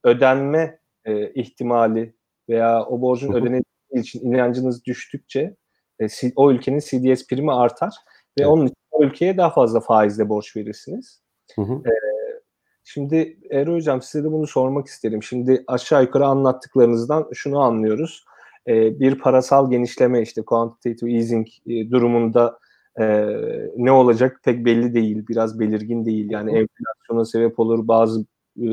[0.05, 2.15] ödenme e, ihtimali
[2.49, 5.57] veya o borcun ödenildiği için inancınız düştükçe
[6.01, 7.95] e, o ülkenin CDS primi artar
[8.39, 8.49] ve evet.
[8.49, 11.23] onun için o ülkeye daha fazla faizle borç verirsiniz.
[11.57, 11.75] Hı hı.
[11.75, 11.93] E,
[12.85, 15.23] şimdi Ero Hocam size de bunu sormak isterim.
[15.23, 18.25] Şimdi aşağı yukarı anlattıklarınızdan şunu anlıyoruz.
[18.69, 22.59] E, bir parasal genişleme işte quantitative easing e, durumunda
[23.01, 23.05] e,
[23.77, 26.31] ne olacak pek belli değil, biraz belirgin değil.
[26.31, 28.21] Yani enflasyona sebep olur, bazı
[28.63, 28.69] e,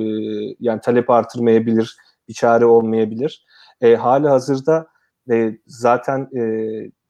[0.60, 3.46] yani talep artırmayabilir, bir çare olmayabilir.
[3.82, 4.88] E, hali hazırda
[5.32, 6.42] e, zaten e,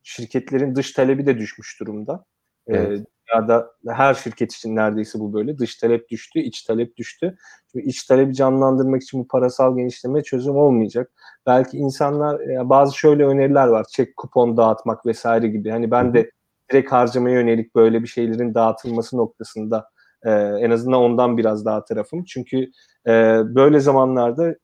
[0.03, 2.25] şirketlerin dış talebi de düşmüş durumda.
[2.67, 3.07] E, evet.
[3.33, 5.57] Dünyada her şirket için neredeyse bu böyle.
[5.57, 7.35] Dış talep düştü, iç talep düştü.
[7.71, 11.11] Çünkü iç talebi canlandırmak için bu parasal genişleme çözüm olmayacak.
[11.45, 13.85] Belki insanlar bazı şöyle öneriler var.
[13.91, 15.69] Çek kupon dağıtmak vesaire gibi.
[15.69, 16.31] Hani ben de
[16.71, 19.89] direkt harcamaya yönelik böyle bir şeylerin dağıtılması noktasında
[20.23, 22.23] e, en azından ondan biraz daha tarafım.
[22.23, 22.71] Çünkü
[23.07, 23.11] e,
[23.55, 24.55] böyle zamanlarda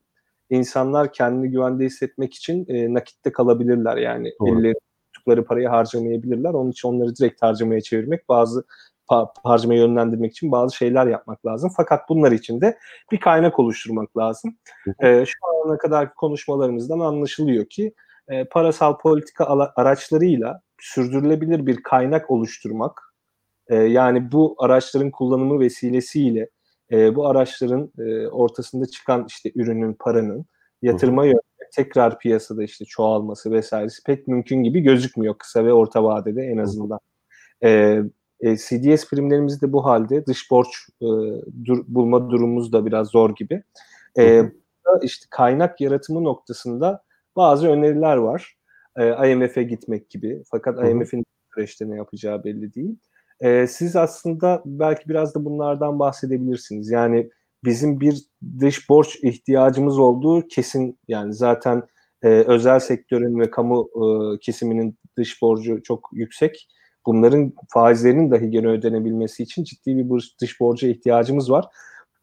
[0.49, 3.97] insanlar kendini güvende hissetmek için e, nakitte kalabilirler.
[3.97, 4.59] Yani Doğru.
[4.59, 4.75] elleri
[5.29, 6.53] tuttukları parayı harcamayabilirler.
[6.53, 8.63] Onun için onları direkt harcamaya çevirmek, bazı
[9.43, 11.71] harcamaya yönlendirmek için bazı şeyler yapmak lazım.
[11.77, 12.77] Fakat bunlar için de
[13.11, 14.57] bir kaynak oluşturmak lazım.
[14.99, 17.93] E, şu ana kadar konuşmalarımızdan anlaşılıyor ki
[18.27, 23.01] e, parasal politika araçlarıyla sürdürülebilir bir kaynak oluşturmak,
[23.67, 26.49] e, yani bu araçların kullanımı vesilesiyle
[26.91, 30.45] e, bu araçların e, ortasında çıkan işte ürünün, paranın
[30.81, 36.41] yatırıma yönelik tekrar piyasada işte çoğalması vesairesi pek mümkün gibi gözükmüyor kısa ve orta vadede
[36.41, 36.99] en azından.
[37.63, 38.01] E,
[38.41, 40.67] e, CDS primlerimiz de bu halde dış borç
[41.01, 41.07] e,
[41.65, 43.63] dur, bulma durumumuz da biraz zor gibi.
[44.19, 44.43] E,
[45.01, 47.03] işte kaynak yaratımı noktasında
[47.35, 48.57] bazı öneriler var.
[48.97, 50.43] E, IMF'e gitmek gibi.
[50.51, 52.95] Fakat IMF'in süreçte ne yapacağı belli değil.
[53.41, 56.89] E, siz aslında belki biraz da bunlardan bahsedebilirsiniz.
[56.91, 57.29] Yani
[57.63, 58.23] bizim bir
[58.59, 60.99] dış borç ihtiyacımız olduğu kesin.
[61.07, 61.83] Yani zaten
[62.23, 66.67] e, özel sektörün ve kamu e, kesiminin dış borcu çok yüksek.
[67.05, 71.65] Bunların faizlerinin dahi gene ödenebilmesi için ciddi bir dış borca ihtiyacımız var.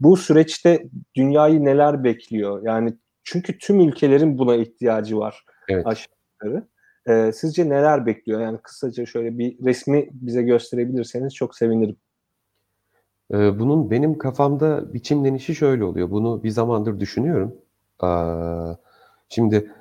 [0.01, 2.63] Bu süreçte dünyayı neler bekliyor?
[2.63, 2.95] Yani
[3.25, 5.87] çünkü tüm ülkelerin buna ihtiyacı var evet.
[5.87, 6.69] aşağı yukarı.
[7.09, 8.41] E, sizce neler bekliyor?
[8.41, 11.97] Yani kısaca şöyle bir resmi bize gösterebilirseniz çok sevinirim.
[13.33, 16.11] Bunun benim kafamda biçimlenişi şöyle oluyor.
[16.11, 17.55] Bunu bir zamandır düşünüyorum.
[19.29, 19.73] Şimdi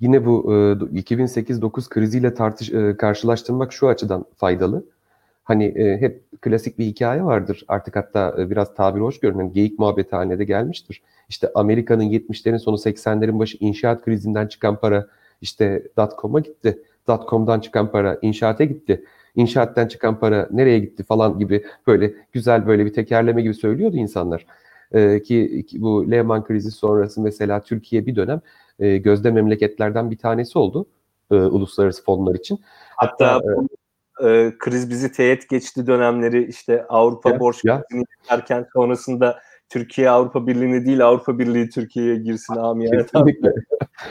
[0.00, 4.84] yine bu 2008-9 kriziyle tartış karşılaştırmak şu açıdan faydalı.
[5.44, 7.64] Hani hep klasik bir hikaye vardır.
[7.68, 11.02] Artık hatta biraz tabir hoş görünen geyik muhabbeti haline de gelmiştir.
[11.28, 15.06] İşte Amerika'nın 70'lerin sonu 80'lerin başı inşaat krizinden çıkan para
[15.40, 15.82] işte
[16.20, 16.82] .com'a gitti.
[17.30, 19.04] .com'dan çıkan para inşaata gitti.
[19.34, 24.46] İnşaattan çıkan para nereye gitti falan gibi böyle güzel böyle bir tekerleme gibi söylüyordu insanlar.
[24.92, 28.40] Ee, ki, ki bu Lehman krizi sonrası mesela Türkiye bir dönem
[28.78, 30.86] e, gözde memleketlerden bir tanesi oldu
[31.30, 32.60] e, uluslararası fonlar için.
[32.96, 33.44] Hatta, Hatta
[34.20, 40.10] e, e, kriz bizi teğet geçti dönemleri işte Avrupa ya, borç krizini derken sonrasında Türkiye
[40.10, 43.02] Avrupa Birliği'ne değil Avrupa Birliği Türkiye'ye girsin amiyane.
[43.02, 43.52] Kesinlikle.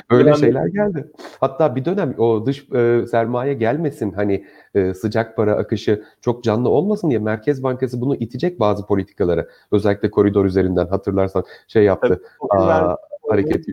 [0.09, 1.11] Öyle yani, şeyler geldi.
[1.39, 6.69] Hatta bir dönem o dış e, sermaye gelmesin hani e, sıcak para akışı çok canlı
[6.69, 9.47] olmasın diye Merkez Bankası bunu itecek bazı politikalara.
[9.71, 12.21] Özellikle koridor üzerinden hatırlarsan şey yaptı.
[12.51, 12.97] Tabii, aa,
[13.29, 13.65] hareket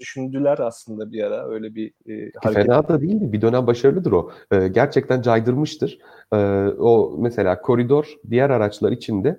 [0.00, 2.66] düşündüler aslında bir ara öyle bir e, hareket.
[2.66, 3.32] Fena da değil mi?
[3.32, 4.30] Bir dönem başarılıdır o.
[4.52, 5.98] E, gerçekten caydırmıştır.
[6.32, 6.36] E,
[6.78, 9.38] o mesela koridor diğer araçlar içinde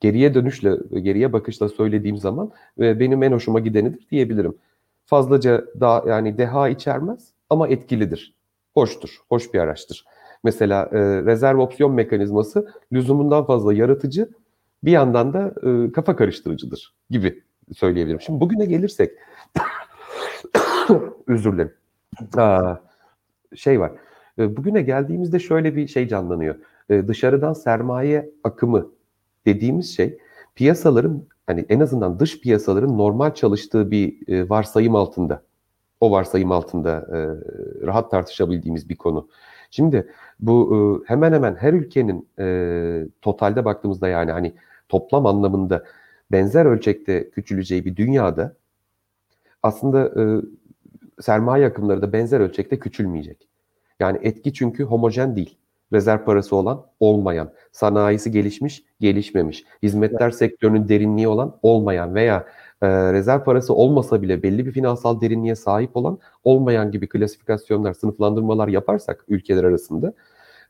[0.00, 4.54] geriye dönüşle, geriye bakışla söylediğim zaman ve benim en hoşuma gidenidir diyebilirim.
[5.04, 8.34] Fazlaca da yani deha içermez ama etkilidir.
[8.74, 10.04] Hoştur, hoş bir araçtır.
[10.44, 14.28] Mesela e, rezerv opsiyon mekanizması lüzumundan fazla yaratıcı,
[14.84, 17.42] bir yandan da e, kafa karıştırıcıdır gibi
[17.76, 18.20] söyleyebilirim.
[18.20, 19.10] Şimdi bugüne gelirsek,
[21.26, 21.72] özür dilerim.
[22.36, 22.74] Aa,
[23.54, 23.92] şey var.
[24.38, 26.54] E, bugüne geldiğimizde şöyle bir şey canlanıyor.
[26.90, 28.90] E, dışarıdan sermaye akımı
[29.46, 30.18] dediğimiz şey
[30.54, 35.42] piyasaların hani en azından dış piyasaların normal çalıştığı bir e, varsayım altında.
[36.00, 37.18] O varsayım altında e,
[37.86, 39.28] rahat tartışabildiğimiz bir konu.
[39.70, 40.08] Şimdi
[40.40, 44.54] bu e, hemen hemen her ülkenin e, totalde baktığımızda yani hani
[44.88, 45.84] toplam anlamında
[46.32, 48.56] benzer ölçekte küçüleceği bir dünyada
[49.62, 50.42] aslında e,
[51.20, 53.48] sermaye akımları da benzer ölçekte küçülmeyecek.
[54.00, 55.58] Yani etki çünkü homojen değil
[55.92, 60.34] rezerv parası olan, olmayan, sanayisi gelişmiş, gelişmemiş, hizmetler evet.
[60.34, 62.46] sektörünün derinliği olan, olmayan veya
[62.82, 68.68] e, rezerv parası olmasa bile belli bir finansal derinliğe sahip olan, olmayan gibi klasifikasyonlar, sınıflandırmalar
[68.68, 70.12] yaparsak ülkeler arasında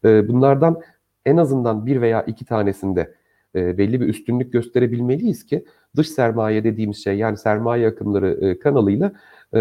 [0.05, 0.81] e, bunlardan
[1.27, 3.15] en azından bir veya iki tanesinde
[3.55, 5.65] e, belli bir üstünlük gösterebilmeliyiz ki
[5.97, 9.13] dış sermaye dediğimiz şey yani sermaye akımları e, kanalıyla
[9.55, 9.61] e,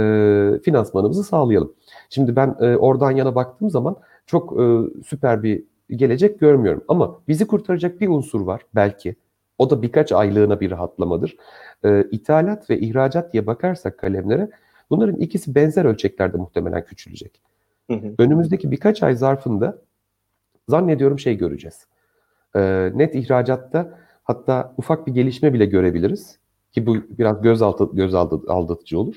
[0.64, 1.74] finansmanımızı sağlayalım.
[2.10, 4.64] Şimdi ben e, oradan yana baktığım zaman çok e,
[5.06, 6.84] süper bir gelecek görmüyorum.
[6.88, 9.16] Ama bizi kurtaracak bir unsur var belki.
[9.58, 11.38] O da birkaç aylığına bir rahatlamadır.
[11.86, 14.50] E, ithalat ve ihracat diye bakarsak kalemlere
[14.90, 17.42] bunların ikisi benzer ölçeklerde muhtemelen küçülecek.
[17.90, 18.16] Hı hı.
[18.20, 19.82] Önümüzdeki birkaç ay zarfında
[20.68, 21.88] zannediyorum şey göreceğiz.
[22.56, 26.40] E, net ihracatta hatta ufak bir gelişme bile görebiliriz.
[26.72, 29.16] Ki bu biraz göz, altı, göz aldatıcı olur.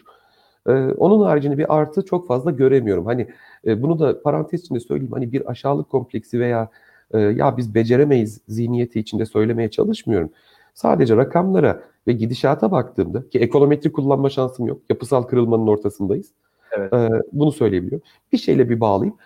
[0.69, 3.07] Ee, onun haricinde bir artı çok fazla göremiyorum.
[3.07, 3.29] Hani
[3.67, 5.13] e, bunu da parantez içinde söyleyeyim.
[5.13, 6.69] Hani bir aşağılık kompleksi veya
[7.15, 10.31] e, ya biz beceremeyiz zihniyeti içinde söylemeye çalışmıyorum.
[10.75, 14.81] Sadece rakamlara ve gidişata baktığımda ki ekonometri kullanma şansım yok.
[14.91, 16.33] Yapısal kırılmanın ortasındayız.
[16.73, 16.93] Evet.
[16.93, 18.07] E, bunu söyleyebiliyorum.
[18.33, 19.17] Bir şeyle bir bağlayayım.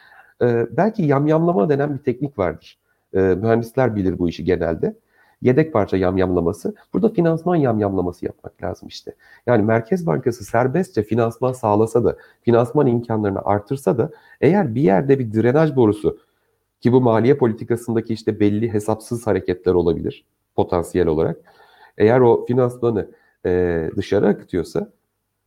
[0.42, 2.78] E, belki yamyamlama denen bir teknik vardır.
[3.14, 4.96] E, mühendisler bilir bu işi genelde.
[5.42, 6.74] Yedek parça yamyamlaması.
[6.92, 9.14] Burada finansman yamyamlaması yapmak lazım işte.
[9.46, 15.32] Yani Merkez Bankası serbestçe finansman sağlasa da, finansman imkanlarını artırsa da eğer bir yerde bir
[15.32, 16.18] drenaj borusu
[16.80, 20.24] ki bu maliye politikasındaki işte belli hesapsız hareketler olabilir
[20.56, 21.36] potansiyel olarak.
[21.98, 23.08] Eğer o finansmanı
[23.46, 24.90] e, dışarı akıtıyorsa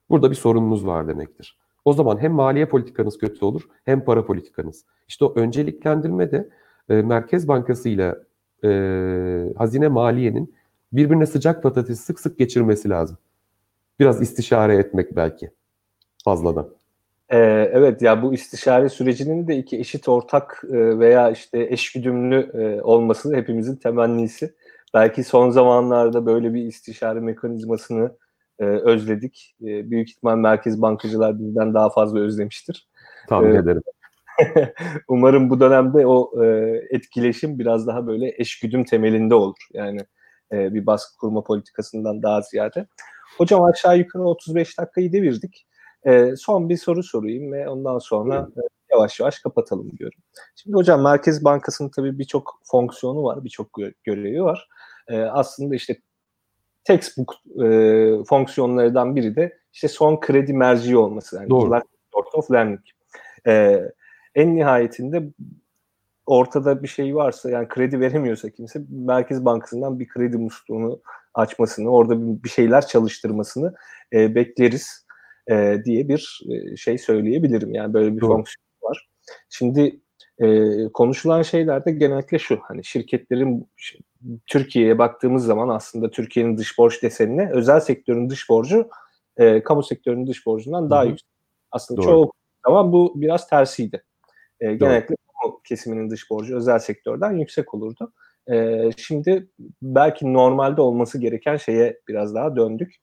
[0.09, 1.57] burada bir sorununuz var demektir.
[1.85, 4.85] O zaman hem maliye politikanız kötü olur hem para politikanız.
[5.07, 6.49] İşte o önceliklendirme de
[6.89, 8.15] e, Merkez Bankası ile
[8.65, 10.55] e, hazine maliyenin
[10.93, 13.17] birbirine sıcak patatesi sık sık geçirmesi lazım.
[13.99, 15.51] Biraz istişare etmek belki
[16.23, 16.69] fazladan.
[17.29, 17.37] Ee,
[17.73, 23.35] evet ya bu istişare sürecinin de iki eşit ortak e, veya işte eşgüdümlü e, olması
[23.35, 24.53] hepimizin temennisi.
[24.93, 28.11] Belki son zamanlarda böyle bir istişare mekanizmasını
[28.59, 29.55] e, özledik.
[29.61, 32.87] E, büyük ihtimal merkez bankacılar bizden daha fazla özlemiştir.
[33.29, 33.63] Tahmin Evet.
[33.63, 33.81] ederim.
[35.07, 36.47] Umarım bu dönemde o e,
[36.89, 39.67] etkileşim biraz daha böyle eşgüdüm temelinde olur.
[39.73, 39.99] Yani
[40.51, 42.87] e, bir baskı kurma politikasından daha ziyade.
[43.37, 45.67] Hocam aşağı yukarı 35 dakikayı devirdik.
[46.05, 48.61] E, son bir soru sorayım ve ondan sonra e,
[48.91, 50.19] yavaş yavaş kapatalım diyorum.
[50.55, 54.69] Şimdi hocam Merkez Bankası'nın tabii birçok fonksiyonu var, birçok gö- görevi var.
[55.07, 55.97] E, aslında işte
[56.83, 57.33] textbook
[57.63, 57.67] e,
[58.23, 61.35] fonksiyonlarından biri de işte son kredi merci olması.
[61.35, 61.81] Yani Doğru.
[62.33, 62.79] of lending.
[63.47, 63.81] E,
[64.35, 65.23] en nihayetinde
[66.25, 71.01] ortada bir şey varsa yani kredi veremiyorsa kimse Merkez Bankası'ndan bir kredi musluğunu
[71.33, 73.73] açmasını, orada bir şeyler çalıştırmasını
[74.13, 75.05] e, bekleriz
[75.51, 77.73] e, diye bir e, şey söyleyebilirim.
[77.73, 78.31] Yani böyle bir Doğru.
[78.31, 79.09] fonksiyon var.
[79.49, 79.99] Şimdi
[80.39, 80.47] e,
[80.93, 83.99] konuşulan şeyler de genellikle şu hani şirketlerin ş-
[84.47, 88.89] Türkiye'ye baktığımız zaman aslında Türkiye'nin dış borç desenine özel sektörün dış borcu
[89.37, 91.09] e, kamu sektörünün dış borcundan daha Hı hı.
[91.09, 91.29] yüksek.
[91.71, 92.05] Aslında Doğru.
[92.07, 92.31] çoğu
[92.65, 94.03] zaman bu biraz tersiydi.
[94.59, 98.13] E, genellikle kamu kesiminin dış borcu özel sektörden yüksek olurdu.
[98.51, 99.49] E, şimdi
[99.81, 102.95] belki normalde olması gereken şeye biraz daha döndük.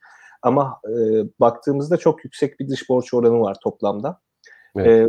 [0.42, 0.94] Ama e,
[1.40, 4.20] baktığımızda çok yüksek bir dış borç oranı var toplamda.
[4.76, 4.86] Evet.
[4.86, 5.08] E,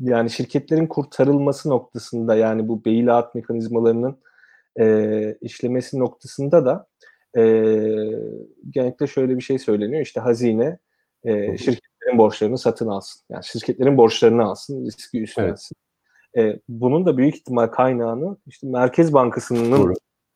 [0.00, 4.18] yani şirketlerin kurtarılması noktasında yani bu bailout mekanizmalarının
[4.80, 6.86] e, işlemesi noktasında da
[7.36, 7.42] e,
[8.70, 10.02] genellikle şöyle bir şey söyleniyor.
[10.02, 10.78] İşte hazine
[11.24, 11.58] e,
[12.10, 13.22] şirketlerin borçlarını satın alsın.
[13.30, 15.76] Yani şirketlerin borçlarını alsın, riski üstlensin.
[16.36, 19.94] E, bunun da büyük ihtimal kaynağını işte Merkez Bankası'nın Doğru.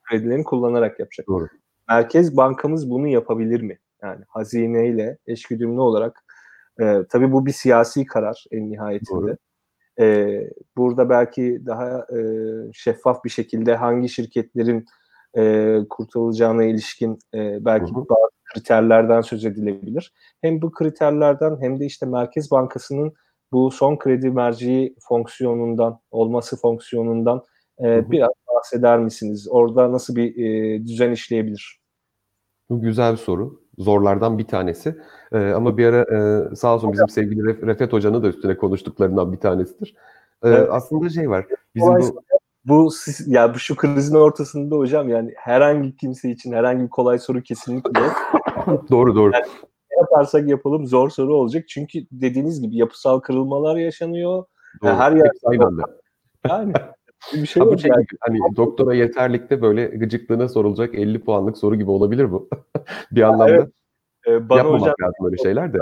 [0.09, 1.27] kredilerini kullanarak yapacak.
[1.29, 1.49] Doğru.
[1.89, 3.79] Merkez Bankamız bunu yapabilir mi?
[4.03, 6.25] Yani hazineyle eşgüdümlü olarak
[6.81, 9.21] e, tabii bu bir siyasi karar en nihayetinde.
[9.21, 9.37] Doğru.
[10.01, 10.41] E,
[10.77, 12.19] burada belki daha e,
[12.73, 14.85] şeffaf bir şekilde hangi şirketlerin
[15.37, 18.05] e, kurtarılacağına ilişkin e, belki Hı hı.
[18.09, 20.13] bazı kriterlerden söz edilebilir.
[20.41, 23.13] Hem bu kriterlerden hem de işte Merkez Bankası'nın
[23.53, 27.43] bu son kredi merci fonksiyonundan, olması fonksiyonundan
[27.79, 28.11] e, hı.
[28.11, 29.49] biraz bahseder misiniz?
[29.51, 31.81] Orada nasıl bir e, düzen işleyebilir?
[32.71, 33.61] Bu güzel bir soru.
[33.79, 34.97] Zorlardan bir tanesi.
[35.33, 39.33] Ee, ama bir ara e, sağ olsun bizim sevgili Ref- Refet Hoca'nın da üstüne konuştuklarından
[39.33, 39.95] bir tanesidir.
[40.45, 40.69] Ee, Evet.
[40.71, 41.47] Aslında şey var.
[41.75, 42.23] Bizim bu
[42.69, 42.91] Bu
[43.27, 48.01] ya bu şu krizin ortasında hocam yani herhangi kimse için herhangi bir kolay soru kesinlikle
[48.91, 49.31] doğru doğru.
[49.33, 51.65] Ne yaparsak yapalım zor soru olacak.
[51.69, 54.45] Çünkü dediğiniz gibi yapısal kırılmalar yaşanıyor.
[54.83, 54.91] doğru.
[54.91, 55.83] her yer- Hepsi aynı anda.
[56.49, 56.73] Yani
[57.35, 58.03] bir şey Ha, bu şey yani.
[58.03, 62.49] gibi, hani doktora yeterlikte böyle gıcıklığına sorulacak 50 puanlık soru gibi olabilir bu.
[63.13, 63.69] bir anlamda evet.
[64.29, 65.79] Ee, bana yapmamak hocam lazım öyle şeyler de.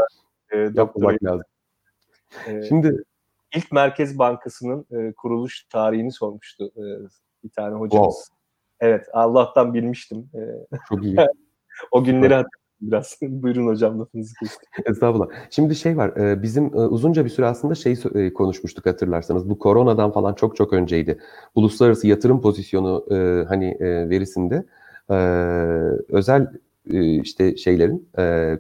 [0.53, 1.45] e, Yapmamak lazım.
[2.49, 3.03] e, Şimdi
[3.57, 6.85] ilk Merkez Bankası'nın e, kuruluş tarihini sormuştu e,
[7.45, 8.31] bir tane hocamız.
[8.81, 10.31] Evet Allah'tan bilmiştim.
[10.35, 10.41] E,
[10.89, 11.17] çok iyi.
[11.91, 13.19] o günleri hatırladım biraz.
[13.23, 14.69] Buyurun hocam lafınızı kestim.
[14.85, 15.29] Estağfurullah.
[15.51, 19.49] Şimdi şey var, e, bizim e, uzunca bir süre aslında şey e, konuşmuştuk hatırlarsanız.
[19.49, 21.19] Bu koronadan falan çok çok önceydi.
[21.55, 23.07] Uluslararası yatırım pozisyonu
[23.49, 24.65] hani verisinde
[26.09, 26.47] özel
[27.23, 28.09] işte şeylerin,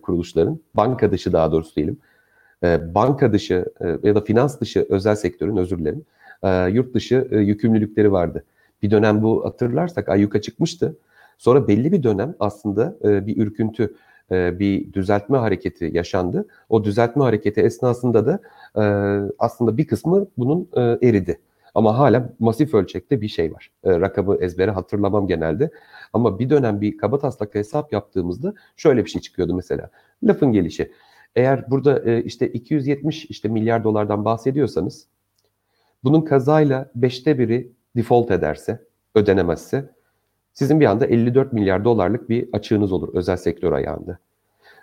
[0.03, 1.99] kuruluşların, banka dışı daha doğrusu diyelim,
[2.63, 6.05] e, banka dışı e, ya da finans dışı özel sektörün özür dilerim,
[6.43, 8.45] e, yurt dışı e, yükümlülükleri vardı.
[8.83, 10.97] Bir dönem bu hatırlarsak ayyuka çıkmıştı.
[11.39, 13.95] Sonra belli bir dönem aslında bir ürküntü,
[14.31, 16.47] bir düzeltme hareketi yaşandı.
[16.69, 18.39] O düzeltme hareketi esnasında da
[19.39, 20.69] aslında bir kısmı bunun
[21.03, 21.39] eridi.
[21.75, 23.71] Ama hala masif ölçekte bir şey var.
[23.85, 25.71] E, rakamı ezbere hatırlamam genelde.
[26.13, 29.91] Ama bir dönem bir kaba taslak hesap yaptığımızda şöyle bir şey çıkıyordu mesela.
[30.23, 30.93] Lafın gelişi.
[31.37, 35.07] Eğer burada e, işte 270 işte milyar dolardan bahsediyorsanız
[36.05, 38.83] bunun kazayla beşte biri default ederse,
[39.15, 39.91] ödenemezse
[40.53, 44.19] sizin bir anda 54 milyar dolarlık bir açığınız olur özel sektör ayağında.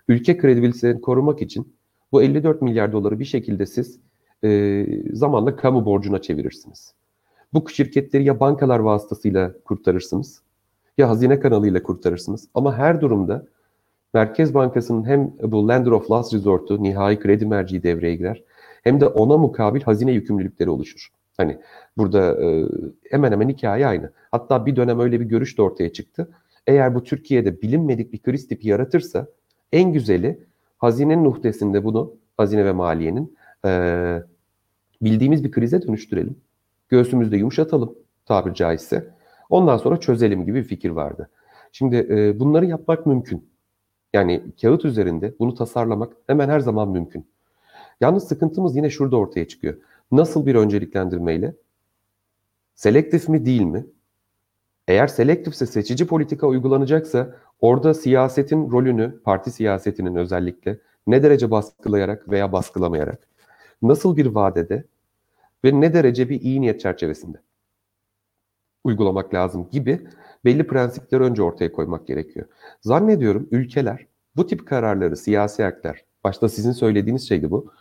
[0.08, 1.74] Ülke kredibilitesini korumak için
[2.12, 4.00] bu 54 milyar doları bir şekilde siz
[4.44, 6.94] e, zamanla kamu borcuna çevirirsiniz.
[7.54, 10.42] Bu şirketleri ya bankalar vasıtasıyla kurtarırsınız
[10.98, 12.48] ya hazine kanalıyla kurtarırsınız.
[12.54, 13.46] Ama her durumda
[14.14, 18.44] Merkez Bankası'nın hem bu lender of last resort'u, nihai kredi merciği devreye girer
[18.84, 21.10] hem de ona mukabil hazine yükümlülükleri oluşur.
[21.38, 21.58] Hani
[21.98, 22.66] burada e,
[23.12, 24.12] hemen hemen hikaye aynı.
[24.32, 26.32] Hatta bir dönem öyle bir görüş de ortaya çıktı.
[26.68, 29.28] Eğer bu Türkiye'de bilinmedik bir kriz tipi yaratırsa
[29.72, 30.40] en güzeli
[30.78, 34.24] hazinenin uhdesinde bunu, hazine ve maliyenin e,
[35.02, 36.36] bildiğimiz bir krize dönüştürelim.
[36.90, 37.96] Göğsümüzde yumuşatalım
[38.26, 39.14] tabiri caizse.
[39.50, 41.30] Ondan sonra çözelim gibi bir fikir vardı.
[41.72, 43.49] Şimdi e, bunları yapmak mümkün.
[44.14, 47.28] Yani kağıt üzerinde bunu tasarlamak hemen her zaman mümkün.
[48.02, 49.78] Yalnız sıkıntımız yine şurada ortaya çıkıyor.
[50.12, 51.56] Nasıl bir önceliklendirmeyle?
[52.76, 53.86] Selektif mi değil mi?
[54.88, 62.52] Eğer selektifse seçici politika uygulanacaksa orada siyasetin rolünü, parti siyasetinin özellikle ne derece baskılayarak veya
[62.52, 63.28] baskılamayarak,
[63.82, 64.84] nasıl bir vadede
[65.66, 67.38] ve ne derece bir iyi niyet çerçevesinde
[68.90, 70.08] uygulamak lazım gibi
[70.46, 72.46] belli prensipleri önce ortaya koymak gerekiyor.
[72.82, 77.72] Zannediyorum ülkeler bu tip kararları, siyasi aklar, başta sizin söylediğiniz şeydi bu,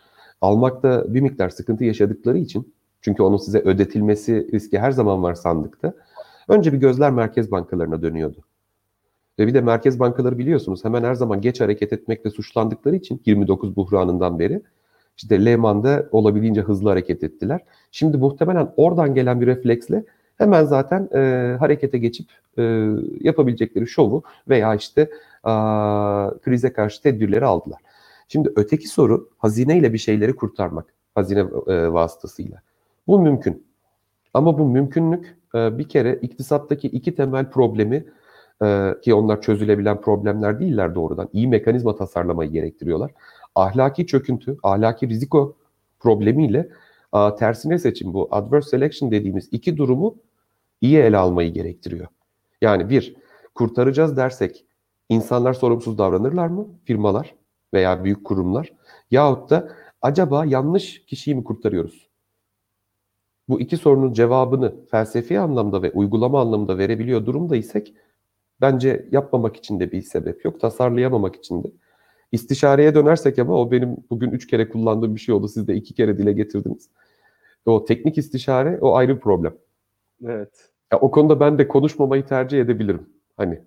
[0.40, 5.94] almakta bir miktar sıkıntı yaşadıkları için, çünkü onun size ödetilmesi riski her zaman var sandıkta,
[6.48, 8.44] önce bir gözler merkez bankalarına dönüyordu.
[9.38, 13.76] Ve bir de merkez bankaları biliyorsunuz hemen her zaman geç hareket etmekle suçlandıkları için 29
[13.76, 14.62] buhranından beri
[15.16, 17.60] işte Lehman'da olabildiğince hızlı hareket ettiler.
[17.90, 20.04] Şimdi muhtemelen oradan gelen bir refleksle
[20.38, 22.28] hemen zaten e, harekete geçip
[22.58, 25.10] e, yapabilecekleri şovu veya işte
[25.44, 27.80] a, krize karşı tedbirleri aldılar.
[28.28, 32.62] Şimdi öteki soru hazineyle bir şeyleri kurtarmak, hazine e, vasıtasıyla.
[33.06, 33.66] Bu mümkün.
[34.34, 38.04] Ama bu mümkünlük e, bir kere iktisattaki iki temel problemi
[38.62, 41.28] e, ki onlar çözülebilen problemler değiller doğrudan.
[41.32, 43.10] İyi mekanizma tasarlamayı gerektiriyorlar.
[43.54, 45.56] Ahlaki çöküntü, ahlaki riziko
[46.00, 46.68] problemiyle
[47.12, 50.16] a, tersine seçim bu adverse selection dediğimiz iki durumu
[50.80, 52.06] iyi ele almayı gerektiriyor.
[52.62, 53.16] Yani bir,
[53.54, 54.64] kurtaracağız dersek
[55.08, 56.68] insanlar sorumsuz davranırlar mı?
[56.84, 57.34] Firmalar
[57.74, 58.72] veya büyük kurumlar.
[59.10, 59.68] Yahut da
[60.02, 62.08] acaba yanlış kişiyi mi kurtarıyoruz?
[63.48, 67.94] Bu iki sorunun cevabını felsefi anlamda ve uygulama anlamında verebiliyor durumda isek
[68.60, 70.60] bence yapmamak için de bir sebep yok.
[70.60, 71.68] Tasarlayamamak için de.
[72.32, 75.48] İstişareye dönersek ama o benim bugün üç kere kullandığım bir şey oldu.
[75.48, 76.88] Siz de iki kere dile getirdiniz.
[77.66, 79.54] O teknik istişare o ayrı problem.
[80.24, 80.70] Evet.
[80.92, 83.08] Ya, o konuda ben de konuşmamayı tercih edebilirim.
[83.36, 83.62] Hani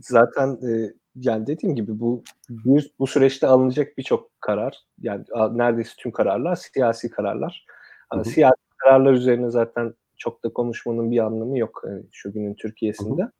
[0.00, 6.12] zaten e, yani dediğim gibi bu bu, bu süreçte alınacak birçok karar yani neredeyse tüm
[6.12, 7.66] kararlar siyasi kararlar.
[8.12, 8.24] Hı hı.
[8.24, 13.22] Siyasi kararlar üzerine zaten çok da konuşmanın bir anlamı yok yani şu günün Türkiye'sinde.
[13.22, 13.30] Hı hı.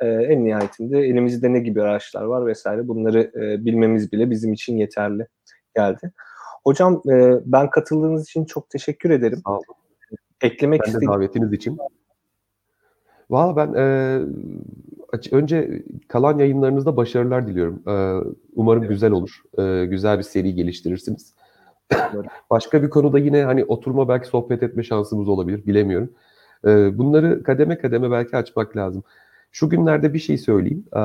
[0.00, 4.76] Ee, en nihayetinde elimizde ne gibi araçlar var vesaire bunları e, bilmemiz bile bizim için
[4.76, 5.26] yeterli
[5.76, 6.12] geldi.
[6.64, 9.40] Hocam e, ben katıldığınız için çok teşekkür ederim.
[9.44, 9.64] Sağ olun.
[10.42, 11.78] Eklemek ben de davetiniz için.
[13.30, 14.20] Valla ben e,
[15.32, 17.82] önce kalan yayınlarınızda başarılar diliyorum.
[17.88, 18.24] E,
[18.54, 18.90] umarım evet.
[18.90, 19.42] güzel olur.
[19.58, 21.34] E, güzel bir seri geliştirirsiniz.
[22.50, 25.66] Başka bir konuda yine hani oturma belki sohbet etme şansımız olabilir.
[25.66, 26.10] Bilemiyorum.
[26.66, 29.02] E, bunları kademe kademe belki açmak lazım.
[29.52, 30.84] Şu günlerde bir şey söyleyeyim.
[30.96, 31.00] E,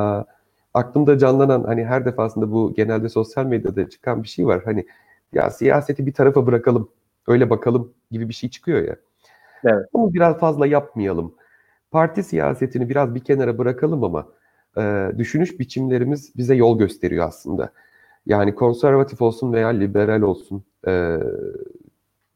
[0.74, 4.62] aklımda canlanan hani her defasında bu genelde sosyal medyada çıkan bir şey var.
[4.66, 4.86] Hani
[5.34, 6.90] ya siyaseti bir tarafa bırakalım,
[7.28, 8.96] öyle bakalım gibi bir şey çıkıyor ya.
[9.66, 9.86] Evet.
[9.94, 11.36] Bunu biraz fazla yapmayalım
[11.92, 14.28] parti siyasetini biraz bir kenara bırakalım ama
[14.78, 17.72] e, düşünüş biçimlerimiz bize yol gösteriyor aslında.
[18.26, 21.18] Yani konservatif olsun veya liberal olsun e,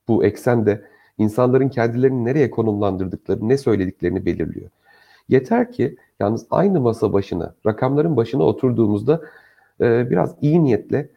[0.07, 0.86] bu eksende
[1.17, 4.69] insanların kendilerini nereye konumlandırdıkları, ne söylediklerini belirliyor.
[5.30, 9.21] Yeter ki yalnız aynı masa başına, rakamların başına oturduğumuzda
[9.82, 11.09] e, biraz iyi niyetle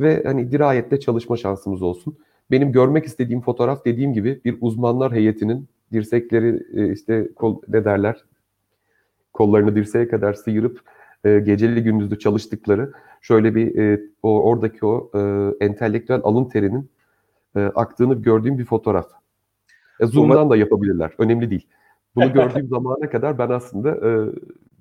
[0.00, 2.18] ve hani dirayetle çalışma şansımız olsun.
[2.50, 8.24] Benim görmek istediğim fotoğraf dediğim gibi bir uzmanlar heyetinin dirsekleri e, işte kol, ne derler
[9.32, 10.80] kollarını dirseğe kadar sıyırıp
[11.24, 15.20] e, geceli gündüzlü çalıştıkları şöyle bir e, o oradaki o e,
[15.64, 16.90] entelektüel alın terinin
[17.56, 19.06] e, aktığını gördüğüm bir fotoğraf.
[20.00, 21.12] E, Zoom'dan da yapabilirler.
[21.18, 21.66] Önemli değil.
[22.16, 24.32] Bunu gördüğüm zamana kadar ben aslında e,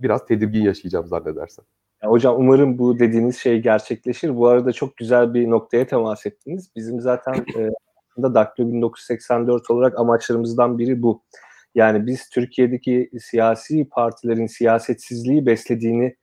[0.02, 1.66] biraz tedirgin yaşayacağım zannedersem.
[2.04, 4.36] Hocam umarım bu dediğiniz şey gerçekleşir.
[4.36, 6.70] Bu arada çok güzel bir noktaya temas ettiniz.
[6.76, 7.70] Bizim zaten e,
[8.12, 11.24] aslında Daktilo 1984 olarak amaçlarımızdan biri bu.
[11.76, 16.16] Yani biz Türkiye'deki siyasi partilerin siyasetsizliği beslediğini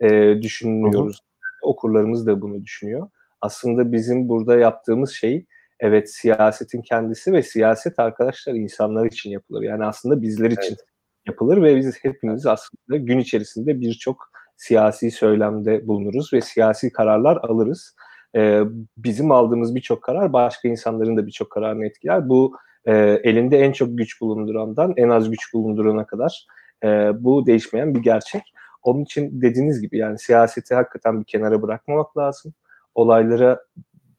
[0.00, 1.16] e, düşünüyoruz.
[1.16, 1.70] Hı hı.
[1.70, 3.08] Okurlarımız da bunu düşünüyor.
[3.40, 5.46] Aslında bizim burada yaptığımız şey
[5.80, 9.62] Evet siyasetin kendisi ve siyaset arkadaşlar insanlar için yapılır.
[9.62, 10.84] Yani aslında bizler için Evet.
[11.26, 17.96] yapılır ve biz hepimiz aslında gün içerisinde birçok siyasi söylemde bulunuruz ve siyasi kararlar alırız.
[18.36, 18.62] Ee,
[18.96, 22.28] bizim aldığımız birçok karar başka insanların da birçok kararını etkiler.
[22.28, 22.94] Bu e,
[23.24, 26.46] elinde en çok güç bulundurandan en az güç bulundurana kadar
[26.84, 26.88] e,
[27.24, 28.42] bu değişmeyen bir gerçek.
[28.82, 32.54] Onun için dediğiniz gibi yani siyaseti hakikaten bir kenara bırakmamak lazım.
[32.94, 33.60] Olaylara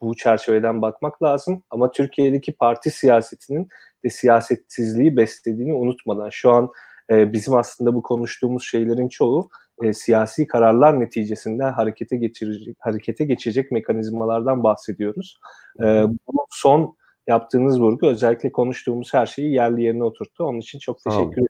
[0.02, 1.64] bu çerçeveden bakmak lazım.
[1.70, 3.70] Ama Türkiye'deki parti siyasetinin
[4.06, 6.70] de siyasetsizliği beslediğini unutmadan şu an
[7.10, 9.50] e, bizim aslında bu konuştuğumuz şeylerin çoğu
[9.84, 15.40] e, siyasi kararlar neticesinde harekete geçirecek harekete geçecek mekanizmalardan bahsediyoruz.
[15.80, 16.98] E, bu son
[17.28, 20.44] yaptığınız vurgu özellikle konuştuğumuz her şeyi yerli yerine oturttu.
[20.44, 21.48] Onun için çok teşekkür ederim.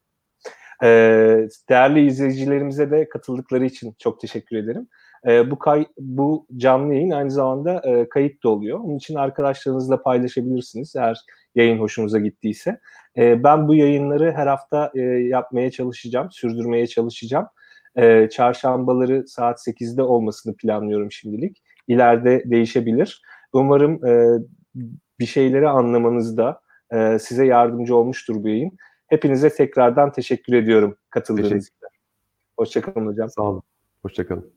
[0.84, 0.90] E,
[1.70, 4.88] değerli izleyicilerimize de katıldıkları için çok teşekkür ederim.
[5.28, 8.80] E, bu kay bu canlı yayın aynı zamanda e, kayıt da oluyor.
[8.80, 11.18] Onun için arkadaşlarınızla paylaşabilirsiniz eğer
[11.56, 12.80] yayın hoşunuza gittiyse.
[13.18, 17.48] E, ben bu yayınları her hafta e, yapmaya çalışacağım, sürdürmeye çalışacağım.
[17.98, 21.64] E, çarşambaları saat 8'de olmasını planlıyorum şimdilik.
[21.88, 23.22] İleride değişebilir.
[23.54, 24.40] Umarım e,
[25.20, 28.78] bir şeyleri anlamanızda e, size yardımcı olmuştur bu yayın.
[29.08, 31.78] Hepinize tekrardan teşekkür ediyorum katıldığınız için.
[32.60, 33.30] Hoşçakalın hocam.
[33.30, 33.64] Sağ olun.
[34.02, 34.57] Hoşçakalın.